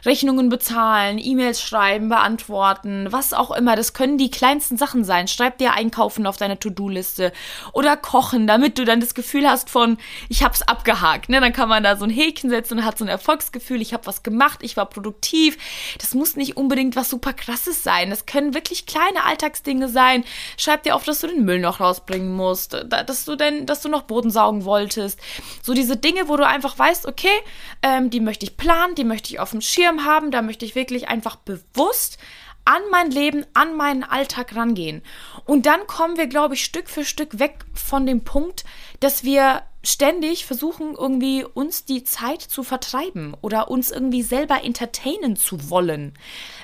Rechnungen 0.07 0.49
bezahlen, 0.49 1.19
E-Mails 1.19 1.61
schreiben, 1.61 2.09
beantworten, 2.09 3.09
was 3.11 3.35
auch 3.35 3.51
immer. 3.51 3.77
Das 3.77 3.93
können 3.93 4.17
die 4.17 4.31
kleinsten 4.31 4.79
Sachen 4.79 5.05
sein. 5.05 5.29
Schreib 5.29 5.59
dir 5.59 5.75
Einkaufen 5.75 6.27
auf 6.27 6.39
deine 6.39 6.59
To-Do-Liste 6.59 7.33
oder 7.73 7.97
kochen, 7.97 8.47
damit 8.47 8.79
du 8.79 8.87
dann 8.87 9.01
das 9.01 9.15
Gefühl 9.15 9.49
hast 9.49 9.69
von, 9.69 9.99
ich 10.31 10.43
habe 10.43 10.55
es 10.55 10.63
abgehakt. 10.63 11.29
Ne? 11.29 11.41
Dann 11.41 11.53
kann 11.53 11.69
man 11.69 11.83
da 11.83 11.97
so 11.97 12.05
ein 12.05 12.11
Häkchen 12.11 12.49
setzen 12.49 12.79
und 12.79 12.85
hat 12.85 12.97
so 12.97 13.05
ein 13.05 13.09
Erfolgsgefühl, 13.09 13.83
ich 13.83 13.93
habe 13.93 14.07
was 14.07 14.23
gemacht, 14.23 14.61
ich 14.63 14.77
war 14.77 14.87
produktiv. 14.87 15.59
Das 15.99 16.15
muss 16.15 16.37
nicht 16.37 16.57
unbedingt 16.57 16.97
was 16.97 17.11
super 17.11 17.35
krasses 17.35 17.83
sein. 17.83 18.09
Das 18.09 18.25
können 18.25 18.55
wirklich 18.55 18.87
kleine 18.87 19.25
Alltagsdinge 19.25 19.89
sein 19.89 19.98
sein. 19.99 20.25
Schreib 20.57 20.85
dir 20.85 20.95
auf, 20.95 21.03
dass 21.03 21.21
du 21.21 21.27
den 21.27 21.45
Müll 21.45 21.59
noch 21.59 21.81
rausbringen 21.81 22.33
musst, 22.33 22.73
dass 22.89 23.25
du 23.25 23.35
denn, 23.35 23.67
dass 23.67 23.81
du 23.81 23.89
noch 23.89 24.03
Boden 24.03 24.31
saugen 24.31 24.65
wolltest. 24.65 25.19
So 25.61 25.75
diese 25.75 25.97
Dinge, 25.97 26.29
wo 26.29 26.37
du 26.37 26.47
einfach 26.47 26.79
weißt, 26.79 27.07
okay, 27.07 27.37
ähm, 27.83 28.09
die 28.11 28.21
möchte 28.21 28.47
ich 28.47 28.57
planen, 28.57 28.95
die 28.95 29.05
möchte 29.05 29.31
ich 29.31 29.41
auf 29.41 29.51
dem 29.51 29.61
Schirm 29.61 30.05
haben, 30.05 30.31
da 30.31 30.41
möchte 30.41 30.65
ich 30.65 30.77
wirklich 30.77 31.09
einfach 31.09 31.35
bewusst 31.35 32.19
an 32.65 32.83
mein 32.93 33.11
Leben, 33.11 33.45
an 33.55 33.77
meinen 33.77 34.05
Alltag 34.05 34.55
rangehen. 34.55 35.03
Und 35.47 35.67
dann 35.67 35.87
kommen 35.87 36.17
wir, 36.17 36.27
glaube 36.27 36.55
ich, 36.55 36.65
Stück 36.65 36.89
für 36.89 37.05
Stück 37.05 37.39
weg 37.41 37.65
von 37.75 38.07
dem 38.07 38.23
Punkt, 38.23 38.65
dass 39.01 39.25
wir 39.25 39.63
ständig 39.89 40.45
versuchen, 40.45 40.95
irgendwie 40.95 41.45
uns 41.45 41.85
die 41.87 42.05
Zeit 42.05 42.43
zu 42.43 42.63
vertreiben 42.63 43.35
oder 43.41 43.71
uns 43.71 43.91
irgendwie 43.91 44.23
selber 44.23 44.63
entertainen 44.63 45.35
zu 45.37 45.71
wollen. 45.71 46.13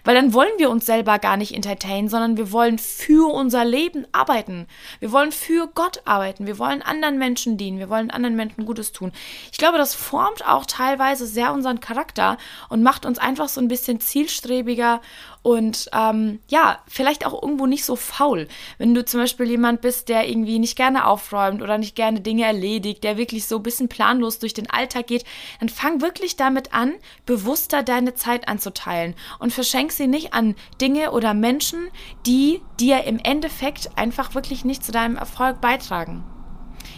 Weil 0.05 0.15
dann 0.15 0.35
wollen 0.35 0.53
wir 0.59 0.69
uns 0.69 0.85
selber 0.85 1.19
gar 1.19 1.39
nicht 1.39 1.55
entertainen, 1.55 2.09
sondern 2.09 2.37
wir 2.37 2.53
wollen 2.53 2.79
für 2.79 3.33
unser 3.33 3.65
Leben 3.65 4.07
arbeiten. 4.13 4.67
Wir 5.01 5.11
wollen 5.11 5.33
für 5.33 5.69
Gott 5.75 6.03
arbeiten. 6.05 6.47
Wir 6.47 6.59
wollen 6.59 6.83
anderen 6.83 7.19
Menschen 7.19 7.57
dienen. 7.57 7.79
Wir 7.79 7.89
wollen 7.89 8.11
anderen 8.11 8.37
Menschen 8.37 8.67
Gutes 8.67 8.93
tun. 8.93 9.11
Ich 9.51 9.59
glaube, 9.59 9.79
das 9.79 9.95
formt 9.95 10.47
auch 10.47 10.67
teilweise 10.67 11.27
sehr 11.27 11.53
unseren 11.55 11.81
Charakter 11.81 12.37
und 12.69 12.83
macht 12.83 13.07
uns 13.07 13.19
einfach 13.19 13.49
so 13.49 13.61
ein 13.61 13.69
bisschen 13.69 14.01
zielstrebiger 14.01 15.01
und 15.45 15.91
ähm, 15.93 16.41
ja, 16.49 16.79
vielleicht 16.89 17.27
auch 17.27 17.43
irgendwo 17.43 17.67
nicht 17.67 17.85
so 17.85 17.97
faul. 17.97 18.49
Wenn 18.79 18.95
du 18.95 19.05
zum 19.05 19.21
Beispiel 19.21 19.45
jemand 19.51 19.83
bist, 19.83 20.09
der 20.09 20.27
irgendwie 20.27 20.59
nicht 20.59 20.75
gerne 20.75 21.07
aufräumt 21.07 21.61
oder 21.61 21.77
nicht 21.77 21.95
gerne 21.95 22.23
Dinge 22.23 22.45
erledigt, 22.45 23.05
der 23.05 23.19
wirklich 23.19 23.45
so 23.45 23.57
ein 23.57 23.63
bisschen 23.63 23.91
planlos 23.91 24.39
durch 24.39 24.55
den 24.55 24.71
Alltag 24.71 25.07
geht, 25.07 25.27
dann 25.61 25.69
fang 25.69 26.01
wirklich 26.01 26.37
damit 26.37 26.73
an, 26.73 26.95
bewusster 27.27 27.83
deine 27.83 28.15
Zeit 28.15 28.49
anzuteilen 28.49 29.15
und 29.39 29.53
verschenk 29.53 29.93
sie 29.93 30.07
nicht 30.07 30.33
an 30.33 30.55
Dinge 30.81 31.13
oder 31.13 31.35
Menschen, 31.35 31.91
die 32.25 32.63
dir 32.81 33.05
im 33.05 33.19
Endeffekt 33.19 33.91
einfach 33.99 34.35
wirklich 34.35 34.65
nicht 34.65 34.83
zu 34.83 34.93
deinem 34.93 35.17
Erfolg 35.17 35.61
beitragen. 35.61 36.25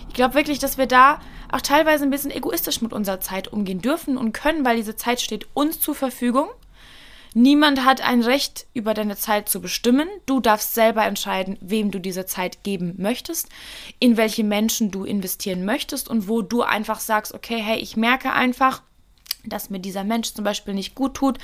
Ich 0.06 0.14
glaube 0.14 0.34
wirklich, 0.36 0.60
dass 0.60 0.78
wir 0.78 0.86
da 0.86 1.18
auch 1.50 1.62
teilweise 1.62 2.04
ein 2.04 2.10
bisschen 2.10 2.30
egoistisch 2.30 2.80
mit 2.80 2.92
unserer 2.92 3.18
Zeit 3.18 3.48
umgehen 3.48 3.82
dürfen 3.82 4.16
und 4.16 4.32
können, 4.32 4.64
weil 4.64 4.76
diese 4.76 4.94
Zeit 4.94 5.20
steht 5.20 5.48
uns 5.52 5.80
zur 5.80 5.96
Verfügung 5.96 6.46
Niemand 7.38 7.84
hat 7.84 8.00
ein 8.00 8.22
Recht, 8.22 8.66
über 8.72 8.94
deine 8.94 9.14
Zeit 9.14 9.50
zu 9.50 9.60
bestimmen. 9.60 10.08
Du 10.24 10.40
darfst 10.40 10.72
selber 10.72 11.04
entscheiden, 11.04 11.58
wem 11.60 11.90
du 11.90 12.00
diese 12.00 12.24
Zeit 12.24 12.64
geben 12.64 12.94
möchtest, 12.96 13.50
in 13.98 14.16
welche 14.16 14.42
Menschen 14.42 14.90
du 14.90 15.04
investieren 15.04 15.66
möchtest 15.66 16.08
und 16.08 16.28
wo 16.28 16.40
du 16.40 16.62
einfach 16.62 16.98
sagst, 16.98 17.34
okay, 17.34 17.58
hey, 17.58 17.76
ich 17.76 17.94
merke 17.94 18.32
einfach, 18.32 18.80
dass 19.44 19.68
mir 19.68 19.80
dieser 19.80 20.02
Mensch 20.02 20.32
zum 20.32 20.46
Beispiel 20.46 20.72
nicht 20.72 20.94
gut 20.94 21.12
tut, 21.12 21.36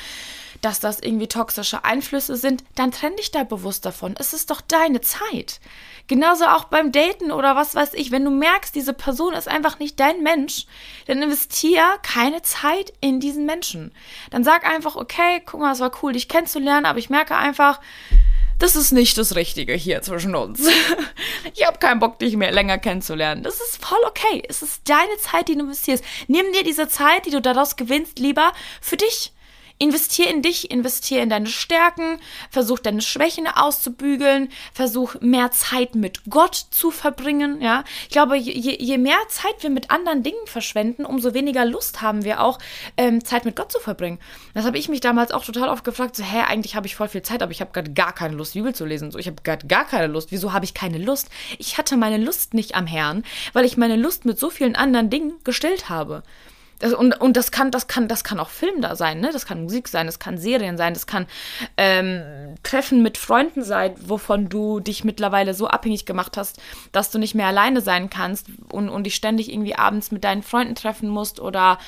dass 0.62 0.80
das 0.80 1.00
irgendwie 1.00 1.26
toxische 1.26 1.84
Einflüsse 1.84 2.36
sind, 2.36 2.64
dann 2.76 2.92
trenn 2.92 3.16
dich 3.16 3.32
da 3.32 3.44
bewusst 3.44 3.84
davon. 3.84 4.14
Es 4.18 4.32
ist 4.32 4.50
doch 4.50 4.60
deine 4.60 5.00
Zeit. 5.00 5.60
Genauso 6.06 6.46
auch 6.46 6.64
beim 6.64 6.92
Daten 6.92 7.32
oder 7.32 7.56
was 7.56 7.74
weiß 7.74 7.94
ich. 7.94 8.10
Wenn 8.10 8.24
du 8.24 8.30
merkst, 8.30 8.74
diese 8.74 8.94
Person 8.94 9.34
ist 9.34 9.48
einfach 9.48 9.78
nicht 9.80 9.98
dein 9.98 10.22
Mensch, 10.22 10.66
dann 11.06 11.20
investier 11.20 11.98
keine 12.02 12.42
Zeit 12.42 12.92
in 13.00 13.18
diesen 13.18 13.44
Menschen. 13.44 13.92
Dann 14.30 14.44
sag 14.44 14.64
einfach, 14.64 14.96
okay, 14.96 15.42
guck 15.44 15.60
mal, 15.60 15.72
es 15.72 15.80
war 15.80 15.92
cool, 16.02 16.12
dich 16.12 16.28
kennenzulernen, 16.28 16.86
aber 16.86 17.00
ich 17.00 17.10
merke 17.10 17.36
einfach, 17.36 17.80
das 18.60 18.76
ist 18.76 18.92
nicht 18.92 19.18
das 19.18 19.34
Richtige 19.34 19.74
hier 19.74 20.02
zwischen 20.02 20.36
uns. 20.36 20.60
ich 21.54 21.66
habe 21.66 21.78
keinen 21.78 21.98
Bock, 21.98 22.20
dich 22.20 22.36
mehr 22.36 22.52
länger 22.52 22.78
kennenzulernen. 22.78 23.42
Das 23.42 23.60
ist 23.60 23.84
voll 23.84 23.98
okay. 24.06 24.44
Es 24.48 24.62
ist 24.62 24.88
deine 24.88 25.16
Zeit, 25.18 25.48
die 25.48 25.54
du 25.54 25.62
investierst. 25.62 26.04
Nimm 26.28 26.52
dir 26.52 26.62
diese 26.62 26.86
Zeit, 26.86 27.26
die 27.26 27.30
du 27.30 27.40
daraus 27.40 27.74
gewinnst, 27.74 28.20
lieber 28.20 28.52
für 28.80 28.96
dich. 28.96 29.32
Investier 29.82 30.30
in 30.30 30.42
dich, 30.42 30.70
investier 30.70 31.22
in 31.22 31.28
deine 31.28 31.48
Stärken, 31.48 32.18
versuch 32.50 32.78
deine 32.78 33.02
Schwächen 33.02 33.46
auszubügeln, 33.46 34.48
versuch 34.72 35.16
mehr 35.20 35.50
Zeit 35.50 35.94
mit 35.94 36.22
Gott 36.30 36.54
zu 36.54 36.90
verbringen, 36.90 37.60
ja. 37.60 37.84
Ich 38.04 38.10
glaube, 38.10 38.36
je, 38.36 38.76
je 38.78 38.98
mehr 38.98 39.18
Zeit 39.28 39.62
wir 39.62 39.70
mit 39.70 39.90
anderen 39.90 40.22
Dingen 40.22 40.46
verschwenden, 40.46 41.04
umso 41.04 41.34
weniger 41.34 41.64
Lust 41.64 42.00
haben 42.00 42.24
wir 42.24 42.40
auch, 42.40 42.58
ähm, 42.96 43.24
Zeit 43.24 43.44
mit 43.44 43.56
Gott 43.56 43.72
zu 43.72 43.80
verbringen. 43.80 44.18
Das 44.54 44.64
habe 44.64 44.78
ich 44.78 44.88
mich 44.88 45.00
damals 45.00 45.32
auch 45.32 45.44
total 45.44 45.68
oft 45.68 45.84
gefragt, 45.84 46.16
so, 46.16 46.22
hä, 46.22 46.42
eigentlich 46.46 46.76
habe 46.76 46.86
ich 46.86 46.96
voll 46.96 47.08
viel 47.08 47.22
Zeit, 47.22 47.42
aber 47.42 47.52
ich 47.52 47.60
habe 47.60 47.72
gerade 47.72 47.92
gar 47.92 48.12
keine 48.12 48.34
Lust, 48.34 48.54
Bibel 48.54 48.74
zu 48.74 48.84
lesen. 48.84 49.10
So, 49.10 49.18
ich 49.18 49.26
habe 49.26 49.42
gerade 49.42 49.66
gar 49.66 49.84
keine 49.84 50.06
Lust. 50.06 50.30
Wieso 50.30 50.52
habe 50.52 50.64
ich 50.64 50.74
keine 50.74 50.98
Lust? 50.98 51.28
Ich 51.58 51.76
hatte 51.76 51.96
meine 51.96 52.22
Lust 52.22 52.54
nicht 52.54 52.76
am 52.76 52.86
Herrn, 52.86 53.24
weil 53.52 53.64
ich 53.64 53.76
meine 53.76 53.96
Lust 53.96 54.24
mit 54.24 54.38
so 54.38 54.48
vielen 54.48 54.76
anderen 54.76 55.10
Dingen 55.10 55.34
gestillt 55.42 55.88
habe. 55.88 56.22
Das, 56.82 56.92
und, 56.92 57.20
und 57.20 57.36
das 57.36 57.52
kann, 57.52 57.70
das 57.70 57.86
kann, 57.86 58.08
das 58.08 58.24
kann 58.24 58.40
auch 58.40 58.50
Film 58.50 58.82
da 58.82 58.96
sein, 58.96 59.20
ne? 59.20 59.30
Das 59.32 59.46
kann 59.46 59.62
Musik 59.62 59.86
sein, 59.86 60.06
das 60.06 60.18
kann 60.18 60.36
Serien 60.36 60.76
sein, 60.76 60.94
das 60.94 61.06
kann 61.06 61.26
ähm, 61.76 62.56
Treffen 62.64 63.04
mit 63.04 63.18
Freunden 63.18 63.62
sein, 63.62 63.94
wovon 64.00 64.48
du 64.48 64.80
dich 64.80 65.04
mittlerweile 65.04 65.54
so 65.54 65.68
abhängig 65.68 66.06
gemacht 66.06 66.36
hast, 66.36 66.60
dass 66.90 67.12
du 67.12 67.20
nicht 67.20 67.36
mehr 67.36 67.46
alleine 67.46 67.82
sein 67.82 68.10
kannst 68.10 68.48
und, 68.72 68.88
und 68.88 69.04
dich 69.04 69.14
ständig 69.14 69.52
irgendwie 69.52 69.76
abends 69.76 70.10
mit 70.10 70.24
deinen 70.24 70.42
Freunden 70.42 70.74
treffen 70.74 71.08
musst 71.08 71.38
oder 71.38 71.78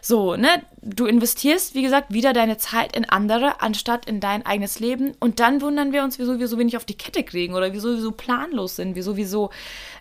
so, 0.00 0.36
ne? 0.36 0.62
Du 0.88 1.06
investierst, 1.06 1.74
wie 1.74 1.82
gesagt, 1.82 2.12
wieder 2.12 2.32
deine 2.32 2.58
Zeit 2.58 2.96
in 2.96 3.04
andere, 3.06 3.60
anstatt 3.60 4.06
in 4.06 4.20
dein 4.20 4.46
eigenes 4.46 4.78
Leben. 4.78 5.14
Und 5.18 5.40
dann 5.40 5.60
wundern 5.60 5.92
wir 5.92 6.04
uns, 6.04 6.20
wieso 6.20 6.38
wir 6.38 6.46
so 6.46 6.60
wenig 6.60 6.76
auf 6.76 6.84
die 6.84 6.96
Kette 6.96 7.24
kriegen 7.24 7.54
oder 7.54 7.72
wieso 7.72 7.88
wir 7.88 8.00
so 8.00 8.12
planlos 8.12 8.76
sind, 8.76 8.94
wieso 8.94 9.16
wir 9.16 9.26
so, 9.26 9.50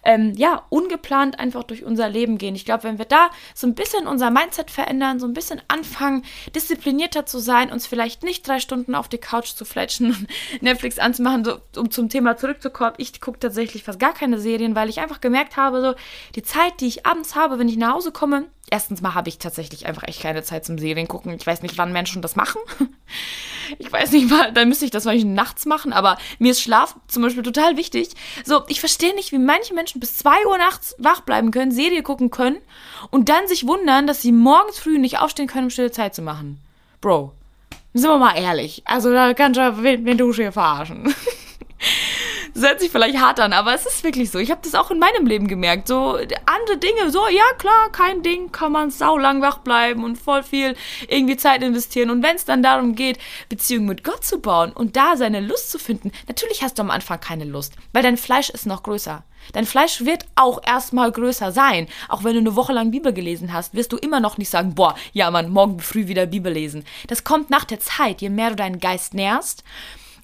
ähm, 0.03 0.33
ja, 0.35 0.61
ungeplant 0.69 1.39
einfach 1.39 1.63
durch 1.63 1.83
unser 1.83 2.07
Leben 2.07 2.37
gehen. 2.37 2.53
Ich 2.53 2.65
glaube, 2.65 2.83
wenn 2.83 2.99
wir 2.99 3.05
da 3.05 3.31
so 3.55 3.65
ein 3.65 3.73
bisschen 3.73 4.05
unser 4.05 4.29
Mindset 4.29 4.69
verändern, 4.69 5.19
so 5.19 5.25
ein 5.25 5.33
bisschen 5.33 5.59
anfangen, 5.69 6.23
disziplinierter 6.53 7.25
zu 7.25 7.39
sein, 7.39 7.71
uns 7.71 7.87
vielleicht 7.87 8.21
nicht 8.21 8.47
drei 8.47 8.59
Stunden 8.59 8.93
auf 8.93 9.09
die 9.09 9.17
Couch 9.17 9.55
zu 9.55 9.65
fletschen 9.65 10.11
und 10.11 10.27
Netflix 10.61 10.99
anzumachen, 10.99 11.43
so, 11.45 11.57
um 11.77 11.89
zum 11.89 12.09
Thema 12.09 12.37
zurückzukommen. 12.37 12.93
Ich 12.97 13.19
gucke 13.21 13.39
tatsächlich 13.39 13.83
fast 13.83 13.99
gar 13.99 14.13
keine 14.13 14.37
Serien, 14.37 14.75
weil 14.75 14.89
ich 14.89 14.99
einfach 14.99 15.19
gemerkt 15.19 15.57
habe, 15.57 15.81
so 15.81 15.95
die 16.35 16.43
Zeit, 16.43 16.79
die 16.79 16.87
ich 16.87 17.07
abends 17.07 17.35
habe, 17.35 17.57
wenn 17.57 17.69
ich 17.69 17.77
nach 17.77 17.93
Hause 17.93 18.11
komme, 18.11 18.45
erstens 18.69 19.01
mal 19.01 19.13
habe 19.13 19.29
ich 19.29 19.37
tatsächlich 19.37 19.85
einfach 19.85 20.03
echt 20.03 20.21
keine 20.21 20.43
Zeit 20.43 20.65
zum 20.65 20.74
Serien 20.77 21.07
gucken. 21.07 21.33
Ich 21.33 21.45
weiß 21.45 21.61
nicht, 21.61 21.77
wann 21.77 21.93
Menschen 21.93 22.21
das 22.21 22.35
machen. 22.35 22.61
Ich 23.79 23.91
weiß 23.91 24.11
nicht 24.11 24.31
dann 24.53 24.69
müsste 24.69 24.85
ich 24.85 24.91
das 24.91 25.05
wahrscheinlich 25.05 25.25
nachts 25.25 25.65
machen, 25.65 25.91
aber 25.91 26.17
mir 26.37 26.51
ist 26.51 26.61
Schlaf 26.61 26.95
zum 27.07 27.23
Beispiel 27.23 27.41
total 27.41 27.77
wichtig. 27.77 28.09
So, 28.43 28.61
ich 28.67 28.79
verstehe 28.79 29.15
nicht, 29.15 29.31
wie 29.31 29.39
manche 29.39 29.73
Menschen 29.73 29.99
bis 29.99 30.17
2 30.17 30.45
Uhr 30.45 30.57
nachts 30.59 30.95
wach 30.99 31.21
bleiben 31.21 31.49
können, 31.49 31.71
Serie 31.71 32.03
gucken 32.03 32.29
können 32.29 32.57
und 33.09 33.27
dann 33.27 33.47
sich 33.47 33.65
wundern, 33.65 34.05
dass 34.05 34.21
sie 34.21 34.31
morgens 34.31 34.77
früh 34.77 34.99
nicht 34.99 35.19
aufstehen 35.19 35.47
können, 35.47 35.65
um 35.65 35.69
stille 35.71 35.89
Zeit 35.89 36.13
zu 36.13 36.21
machen. 36.21 36.59
Bro, 37.01 37.31
sind 37.93 38.09
wir 38.09 38.17
mal 38.17 38.37
ehrlich. 38.37 38.83
Also 38.85 39.11
da 39.11 39.33
kannst 39.33 39.59
du, 39.59 39.83
wenn, 39.83 40.05
wenn 40.05 40.17
du 40.17 40.33
hier 40.33 40.51
verarschen. 40.51 41.13
Das 42.55 42.63
hört 42.63 42.79
sich 42.79 42.89
vielleicht 42.89 43.17
hart 43.17 43.41
an, 43.41 43.51
aber 43.51 43.75
es 43.75 43.85
ist 43.85 44.05
wirklich 44.05 44.31
so. 44.31 44.39
Ich 44.39 44.49
habe 44.49 44.61
das 44.63 44.75
auch 44.75 44.89
in 44.89 44.97
meinem 44.97 45.27
Leben 45.27 45.49
gemerkt. 45.49 45.89
So 45.89 46.13
andere 46.13 46.77
Dinge, 46.77 47.11
so, 47.11 47.27
ja 47.27 47.43
klar, 47.57 47.91
kein 47.91 48.23
Ding, 48.23 48.49
kann 48.53 48.71
man 48.71 48.91
saulang 48.91 49.41
wach 49.41 49.57
bleiben 49.57 50.05
und 50.05 50.17
voll 50.17 50.41
viel 50.41 50.77
irgendwie 51.09 51.35
Zeit 51.35 51.61
investieren. 51.63 52.09
Und 52.09 52.23
wenn 52.23 52.37
es 52.37 52.45
dann 52.45 52.63
darum 52.63 52.95
geht, 52.95 53.19
Beziehungen 53.49 53.87
mit 53.87 54.05
Gott 54.05 54.23
zu 54.23 54.39
bauen 54.39 54.71
und 54.71 54.95
da 54.95 55.17
seine 55.17 55.41
Lust 55.41 55.69
zu 55.69 55.77
finden, 55.77 56.13
natürlich 56.29 56.63
hast 56.63 56.79
du 56.79 56.83
am 56.83 56.91
Anfang 56.91 57.19
keine 57.19 57.43
Lust, 57.43 57.73
weil 57.91 58.03
dein 58.03 58.15
Fleisch 58.15 58.49
ist 58.49 58.65
noch 58.65 58.83
größer. 58.83 59.25
Dein 59.51 59.65
Fleisch 59.65 60.05
wird 60.05 60.25
auch 60.35 60.61
erstmal 60.65 61.11
größer 61.11 61.51
sein. 61.51 61.89
Auch 62.07 62.23
wenn 62.23 62.35
du 62.35 62.39
eine 62.39 62.55
Woche 62.55 62.71
lang 62.71 62.89
Bibel 62.89 63.11
gelesen 63.11 63.51
hast, 63.51 63.73
wirst 63.73 63.91
du 63.91 63.97
immer 63.97 64.21
noch 64.21 64.37
nicht 64.37 64.49
sagen, 64.49 64.75
boah, 64.75 64.95
ja 65.11 65.29
Mann, 65.29 65.49
morgen 65.49 65.81
früh 65.81 66.07
wieder 66.07 66.25
Bibel 66.25 66.53
lesen. 66.53 66.85
Das 67.07 67.25
kommt 67.25 67.49
nach 67.49 67.65
der 67.65 67.81
Zeit, 67.81 68.21
je 68.21 68.29
mehr 68.29 68.51
du 68.51 68.55
deinen 68.55 68.79
Geist 68.79 69.13
nährst 69.13 69.65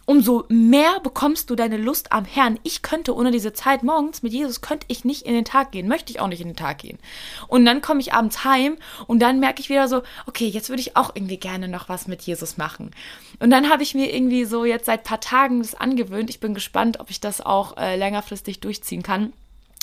umso 0.05 0.45
mehr 0.49 0.99
bekommst 1.01 1.49
du 1.49 1.55
deine 1.55 1.77
Lust 1.77 2.11
am 2.11 2.25
Herrn. 2.25 2.59
Ich 2.63 2.81
könnte 2.81 3.15
ohne 3.15 3.31
diese 3.31 3.53
Zeit 3.53 3.83
morgens 3.83 4.23
mit 4.23 4.33
Jesus, 4.33 4.61
könnte 4.61 4.85
ich 4.89 5.05
nicht 5.05 5.23
in 5.23 5.33
den 5.33 5.45
Tag 5.45 5.71
gehen, 5.71 5.87
möchte 5.87 6.11
ich 6.11 6.19
auch 6.19 6.27
nicht 6.27 6.41
in 6.41 6.47
den 6.47 6.55
Tag 6.55 6.79
gehen. 6.79 6.99
Und 7.47 7.65
dann 7.65 7.81
komme 7.81 8.01
ich 8.01 8.13
abends 8.13 8.43
heim 8.43 8.77
und 9.07 9.21
dann 9.21 9.39
merke 9.39 9.61
ich 9.61 9.69
wieder 9.69 9.87
so, 9.87 10.03
okay, 10.27 10.47
jetzt 10.47 10.69
würde 10.69 10.81
ich 10.81 10.97
auch 10.97 11.11
irgendwie 11.15 11.37
gerne 11.37 11.67
noch 11.67 11.89
was 11.89 12.07
mit 12.07 12.21
Jesus 12.21 12.57
machen. 12.57 12.91
Und 13.39 13.49
dann 13.51 13.69
habe 13.69 13.83
ich 13.83 13.95
mir 13.95 14.13
irgendwie 14.13 14.45
so 14.45 14.65
jetzt 14.65 14.85
seit 14.85 15.03
paar 15.03 15.19
Tagen 15.19 15.59
das 15.59 15.75
angewöhnt. 15.75 16.29
Ich 16.29 16.39
bin 16.39 16.53
gespannt, 16.53 16.99
ob 16.99 17.09
ich 17.09 17.19
das 17.19 17.41
auch 17.41 17.77
äh, 17.77 17.95
längerfristig 17.95 18.59
durchziehen 18.59 19.03
kann 19.03 19.33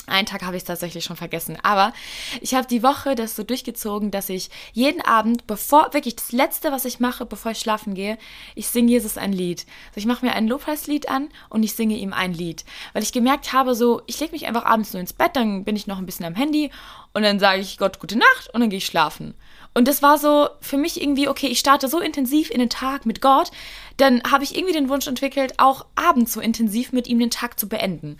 einen 0.09 0.25
Tag 0.25 0.43
habe 0.43 0.55
ich 0.55 0.63
es 0.63 0.67
tatsächlich 0.67 1.03
schon 1.03 1.15
vergessen. 1.15 1.57
Aber 1.63 1.93
ich 2.41 2.53
habe 2.53 2.67
die 2.67 2.83
Woche 2.83 3.15
das 3.15 3.35
so 3.35 3.43
durchgezogen, 3.43 4.11
dass 4.11 4.29
ich 4.29 4.49
jeden 4.73 5.01
Abend, 5.01 5.47
bevor, 5.47 5.93
wirklich 5.93 6.15
das 6.15 6.31
Letzte, 6.31 6.71
was 6.71 6.85
ich 6.85 6.99
mache, 6.99 7.25
bevor 7.25 7.51
ich 7.51 7.59
schlafen 7.59 7.93
gehe, 7.93 8.17
ich 8.55 8.67
singe 8.67 8.91
Jesus 8.91 9.17
ein 9.17 9.33
Lied. 9.33 9.65
Also 9.89 9.99
ich 9.99 10.05
mache 10.05 10.25
mir 10.25 10.33
ein 10.33 10.47
Lobpreislied 10.47 11.09
an 11.09 11.29
und 11.49 11.63
ich 11.63 11.73
singe 11.73 11.95
ihm 11.95 12.13
ein 12.13 12.33
Lied. 12.33 12.65
Weil 12.93 13.03
ich 13.03 13.11
gemerkt 13.11 13.53
habe, 13.53 13.75
so, 13.75 14.01
ich 14.07 14.19
lege 14.19 14.33
mich 14.33 14.47
einfach 14.47 14.65
abends 14.65 14.93
nur 14.93 15.01
ins 15.01 15.13
Bett, 15.13 15.35
dann 15.35 15.63
bin 15.63 15.75
ich 15.75 15.87
noch 15.87 15.97
ein 15.97 16.05
bisschen 16.05 16.25
am 16.25 16.35
Handy 16.35 16.71
und 17.13 17.23
dann 17.23 17.39
sage 17.39 17.61
ich 17.61 17.77
Gott 17.77 17.99
gute 17.99 18.17
Nacht 18.17 18.49
und 18.53 18.61
dann 18.61 18.69
gehe 18.69 18.77
ich 18.77 18.85
schlafen. 18.85 19.33
Und 19.73 19.87
das 19.87 20.01
war 20.01 20.17
so 20.17 20.49
für 20.61 20.77
mich 20.77 21.01
irgendwie, 21.01 21.27
okay, 21.27 21.47
ich 21.47 21.59
starte 21.59 21.87
so 21.87 21.99
intensiv 21.99 22.49
in 22.49 22.59
den 22.59 22.69
Tag 22.69 23.05
mit 23.05 23.21
Gott, 23.21 23.51
dann 23.97 24.21
habe 24.29 24.43
ich 24.43 24.55
irgendwie 24.55 24.73
den 24.73 24.89
Wunsch 24.89 25.07
entwickelt, 25.07 25.53
auch 25.57 25.85
abends 25.95 26.33
so 26.33 26.41
intensiv 26.41 26.91
mit 26.91 27.07
ihm 27.07 27.19
den 27.19 27.29
Tag 27.29 27.59
zu 27.59 27.69
beenden. 27.69 28.17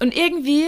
Und 0.00 0.16
irgendwie 0.16 0.66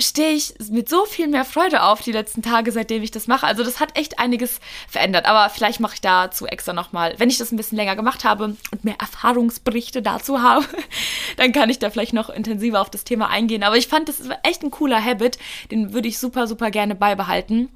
stehe 0.00 0.32
ich 0.32 0.54
mit 0.70 0.88
so 0.88 1.04
viel 1.04 1.28
mehr 1.28 1.44
Freude 1.44 1.82
auf 1.82 2.00
die 2.00 2.12
letzten 2.12 2.42
Tage, 2.42 2.72
seitdem 2.72 3.02
ich 3.02 3.10
das 3.10 3.26
mache. 3.26 3.46
Also 3.46 3.62
das 3.62 3.80
hat 3.80 3.98
echt 3.98 4.18
einiges 4.18 4.60
verändert. 4.88 5.26
Aber 5.26 5.50
vielleicht 5.50 5.80
mache 5.80 5.94
ich 5.94 6.00
dazu 6.00 6.46
extra 6.46 6.72
nochmal, 6.72 7.14
wenn 7.18 7.30
ich 7.30 7.38
das 7.38 7.52
ein 7.52 7.56
bisschen 7.56 7.76
länger 7.76 7.96
gemacht 7.96 8.24
habe 8.24 8.44
und 8.44 8.84
mehr 8.84 8.96
Erfahrungsberichte 8.98 10.02
dazu 10.02 10.42
habe, 10.42 10.64
dann 11.36 11.52
kann 11.52 11.70
ich 11.70 11.78
da 11.78 11.90
vielleicht 11.90 12.14
noch 12.14 12.30
intensiver 12.30 12.80
auf 12.80 12.90
das 12.90 13.04
Thema 13.04 13.28
eingehen. 13.28 13.62
Aber 13.62 13.76
ich 13.76 13.88
fand, 13.88 14.08
das 14.08 14.20
ist 14.20 14.30
echt 14.42 14.62
ein 14.62 14.70
cooler 14.70 15.02
Habit. 15.02 15.38
Den 15.70 15.92
würde 15.92 16.08
ich 16.08 16.18
super, 16.18 16.46
super 16.46 16.70
gerne 16.70 16.94
beibehalten. 16.94 17.68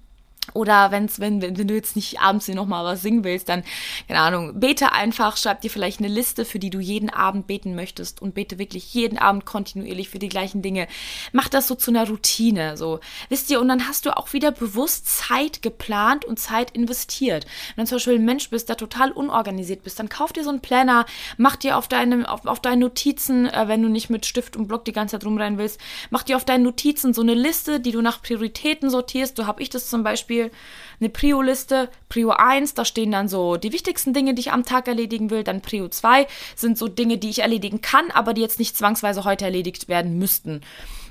Oder 0.54 0.90
wenn's, 0.90 1.20
wenn, 1.20 1.42
wenn, 1.42 1.54
du 1.54 1.74
jetzt 1.74 1.96
nicht 1.96 2.20
abends 2.20 2.48
noch 2.48 2.66
mal 2.66 2.84
was 2.84 3.02
singen 3.02 3.24
willst, 3.24 3.48
dann, 3.48 3.64
keine 4.06 4.20
Ahnung, 4.20 4.60
bete 4.60 4.92
einfach, 4.92 5.36
schreib 5.36 5.60
dir 5.60 5.70
vielleicht 5.70 5.98
eine 5.98 6.08
Liste, 6.08 6.44
für 6.44 6.58
die 6.58 6.70
du 6.70 6.78
jeden 6.78 7.10
Abend 7.10 7.46
beten 7.46 7.74
möchtest 7.74 8.22
und 8.22 8.34
bete 8.34 8.58
wirklich 8.58 8.94
jeden 8.94 9.18
Abend 9.18 9.44
kontinuierlich 9.44 10.08
für 10.08 10.18
die 10.18 10.28
gleichen 10.28 10.62
Dinge. 10.62 10.86
Mach 11.32 11.48
das 11.48 11.68
so 11.68 11.74
zu 11.74 11.90
einer 11.90 12.08
Routine, 12.08 12.76
so. 12.76 13.00
Wisst 13.28 13.50
ihr, 13.50 13.60
und 13.60 13.68
dann 13.68 13.88
hast 13.88 14.06
du 14.06 14.16
auch 14.16 14.32
wieder 14.32 14.52
bewusst 14.52 15.06
Zeit 15.06 15.62
geplant 15.62 16.24
und 16.24 16.38
Zeit 16.38 16.70
investiert. 16.70 17.46
Wenn 17.74 17.84
du 17.84 17.88
zum 17.88 17.96
Beispiel 17.96 18.14
ein 18.14 18.24
Mensch 18.24 18.48
bist, 18.50 18.68
der 18.68 18.76
total 18.76 19.10
unorganisiert 19.12 19.82
bist, 19.82 19.98
dann 19.98 20.08
kauf 20.08 20.32
dir 20.32 20.44
so 20.44 20.50
einen 20.50 20.60
Planner, 20.60 21.06
mach 21.36 21.56
dir 21.56 21.76
auf 21.76 21.88
deinem, 21.88 22.24
auf, 22.24 22.46
auf 22.46 22.60
deinen 22.60 22.80
Notizen, 22.80 23.46
äh, 23.46 23.68
wenn 23.68 23.82
du 23.82 23.88
nicht 23.88 24.10
mit 24.10 24.26
Stift 24.26 24.56
und 24.56 24.68
Block 24.68 24.84
die 24.84 24.92
ganze 24.92 25.18
Zeit 25.18 25.26
rumrennen 25.26 25.58
willst, 25.58 25.80
mach 26.10 26.22
dir 26.22 26.36
auf 26.36 26.44
deinen 26.44 26.62
Notizen 26.62 27.12
so 27.12 27.22
eine 27.22 27.34
Liste, 27.34 27.80
die 27.80 27.92
du 27.92 28.00
nach 28.00 28.22
Prioritäten 28.22 28.90
sortierst. 28.90 29.36
So 29.36 29.46
habe 29.46 29.62
ich 29.62 29.70
das 29.70 29.88
zum 29.88 30.02
Beispiel 30.02 30.35
Beispiel 30.36 30.50
eine 30.98 31.10
Prio-Liste. 31.10 31.90
Prio 32.08 32.30
1, 32.30 32.74
da 32.74 32.84
stehen 32.84 33.12
dann 33.12 33.28
so 33.28 33.56
die 33.56 33.72
wichtigsten 33.72 34.14
Dinge, 34.14 34.34
die 34.34 34.40
ich 34.40 34.52
am 34.52 34.64
Tag 34.64 34.88
erledigen 34.88 35.30
will. 35.30 35.44
Dann 35.44 35.60
Prio 35.60 35.88
2 35.88 36.26
sind 36.54 36.78
so 36.78 36.88
Dinge, 36.88 37.18
die 37.18 37.30
ich 37.30 37.40
erledigen 37.40 37.80
kann, 37.80 38.10
aber 38.12 38.34
die 38.34 38.40
jetzt 38.40 38.58
nicht 38.58 38.76
zwangsweise 38.76 39.24
heute 39.24 39.44
erledigt 39.44 39.88
werden 39.88 40.18
müssten. 40.18 40.62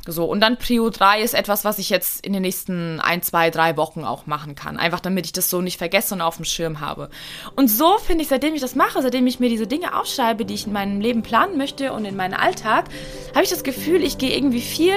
So, 0.08 0.26
und 0.26 0.40
dann 0.40 0.58
Prio 0.58 0.90
3 0.90 1.22
ist 1.22 1.34
etwas, 1.34 1.66
was 1.66 1.80
ich 1.80 1.90
jetzt 1.90 2.26
in 2.26 2.34
den 2.34 2.44
nächsten 2.44 3.00
ein, 3.00 3.22
zwei, 3.22 3.50
drei 3.50 3.76
Wochen 3.76 4.04
auch 4.04 4.28
machen 4.28 4.56
kann. 4.56 4.78
Einfach 4.78 5.00
damit 5.00 5.26
ich 5.26 5.34
das 5.34 5.50
so 5.50 5.62
nicht 5.62 5.78
vergesse 5.78 6.14
und 6.14 6.22
auf 6.22 6.36
dem 6.36 6.46
Schirm 6.46 6.80
habe. 6.80 7.10
Und 7.56 7.70
so 7.70 7.98
finde 7.98 8.24
ich, 8.24 8.30
seitdem 8.30 8.54
ich 8.54 8.62
das 8.62 8.76
mache, 8.76 9.02
seitdem 9.02 9.26
ich 9.26 9.40
mir 9.40 9.50
diese 9.50 9.68
Dinge 9.68 10.00
aufschreibe, 10.00 10.46
die 10.46 10.54
ich 10.54 10.68
in 10.68 10.74
meinem 10.74 11.02
Leben 11.02 11.24
planen 11.24 11.58
möchte 11.58 11.92
und 11.92 12.06
in 12.06 12.16
meinen 12.16 12.34
Alltag, 12.34 12.86
habe 13.34 13.44
ich 13.44 13.50
das 13.50 13.64
Gefühl, 13.64 14.04
ich 14.04 14.18
gehe 14.18 14.36
irgendwie 14.36 14.62
viel 14.62 14.96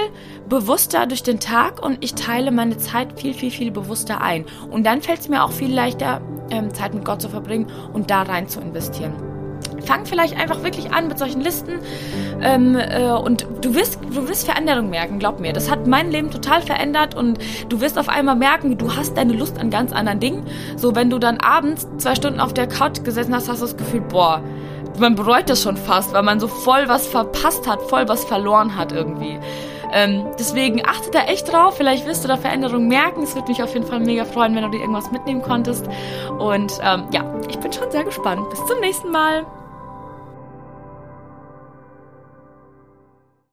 bewusster 0.48 1.06
durch 1.06 1.22
den 1.22 1.40
Tag 1.40 1.82
und 1.82 2.04
ich 2.04 2.14
teile 2.14 2.50
meine 2.50 2.76
Zeit 2.76 3.18
viel, 3.18 3.34
viel, 3.34 3.50
viel 3.50 3.70
bewusster 3.70 4.20
ein. 4.20 4.44
Und 4.70 4.84
dann 4.84 5.00
fällt 5.00 5.20
es 5.20 5.28
mir 5.28 5.42
auch 5.42 5.52
viel 5.52 5.72
leichter, 5.72 6.20
ähm, 6.50 6.74
Zeit 6.74 6.94
mit 6.94 7.04
Gott 7.04 7.22
zu 7.22 7.28
verbringen 7.28 7.70
und 7.92 8.10
da 8.10 8.22
rein 8.22 8.48
zu 8.48 8.60
investieren 8.60 9.27
fang 9.88 10.04
vielleicht 10.04 10.38
einfach 10.38 10.62
wirklich 10.62 10.92
an 10.92 11.08
mit 11.08 11.18
solchen 11.18 11.40
Listen 11.40 11.80
ähm, 12.42 12.76
äh, 12.76 13.10
und 13.10 13.46
du 13.62 13.74
wirst, 13.74 13.98
du 14.12 14.28
wirst 14.28 14.44
Veränderung 14.44 14.90
merken, 14.90 15.18
glaub 15.18 15.40
mir. 15.40 15.54
Das 15.54 15.70
hat 15.70 15.86
mein 15.86 16.10
Leben 16.10 16.30
total 16.30 16.60
verändert 16.60 17.14
und 17.14 17.38
du 17.70 17.80
wirst 17.80 17.98
auf 17.98 18.08
einmal 18.08 18.36
merken, 18.36 18.76
du 18.76 18.94
hast 18.94 19.16
deine 19.16 19.32
Lust 19.32 19.58
an 19.58 19.70
ganz 19.70 19.92
anderen 19.92 20.20
Dingen. 20.20 20.46
So, 20.76 20.94
wenn 20.94 21.08
du 21.08 21.18
dann 21.18 21.38
abends 21.38 21.88
zwei 21.96 22.14
Stunden 22.14 22.38
auf 22.38 22.52
der 22.52 22.66
Couch 22.66 23.02
gesessen 23.02 23.34
hast, 23.34 23.48
hast 23.48 23.62
du 23.62 23.66
das 23.66 23.76
Gefühl, 23.76 24.02
boah, 24.02 24.42
man 24.98 25.14
bereut 25.14 25.48
das 25.48 25.62
schon 25.62 25.76
fast, 25.76 26.12
weil 26.12 26.22
man 26.22 26.38
so 26.38 26.48
voll 26.48 26.88
was 26.88 27.06
verpasst 27.06 27.66
hat, 27.66 27.80
voll 27.82 28.08
was 28.08 28.24
verloren 28.24 28.76
hat 28.76 28.92
irgendwie. 28.92 29.38
Ähm, 29.90 30.26
deswegen 30.38 30.84
achte 30.86 31.10
da 31.10 31.22
echt 31.24 31.50
drauf. 31.50 31.78
Vielleicht 31.78 32.06
wirst 32.06 32.22
du 32.22 32.28
da 32.28 32.36
Veränderungen 32.36 32.88
merken. 32.88 33.22
Es 33.22 33.34
würde 33.34 33.48
mich 33.48 33.62
auf 33.62 33.72
jeden 33.72 33.86
Fall 33.86 34.00
mega 34.00 34.26
freuen, 34.26 34.54
wenn 34.54 34.64
du 34.64 34.68
dir 34.68 34.80
irgendwas 34.80 35.10
mitnehmen 35.10 35.40
konntest. 35.40 35.88
Und 36.38 36.78
ähm, 36.82 37.04
ja, 37.10 37.24
ich 37.48 37.58
bin 37.58 37.72
schon 37.72 37.90
sehr 37.90 38.04
gespannt. 38.04 38.50
Bis 38.50 38.58
zum 38.66 38.80
nächsten 38.80 39.10
Mal. 39.10 39.46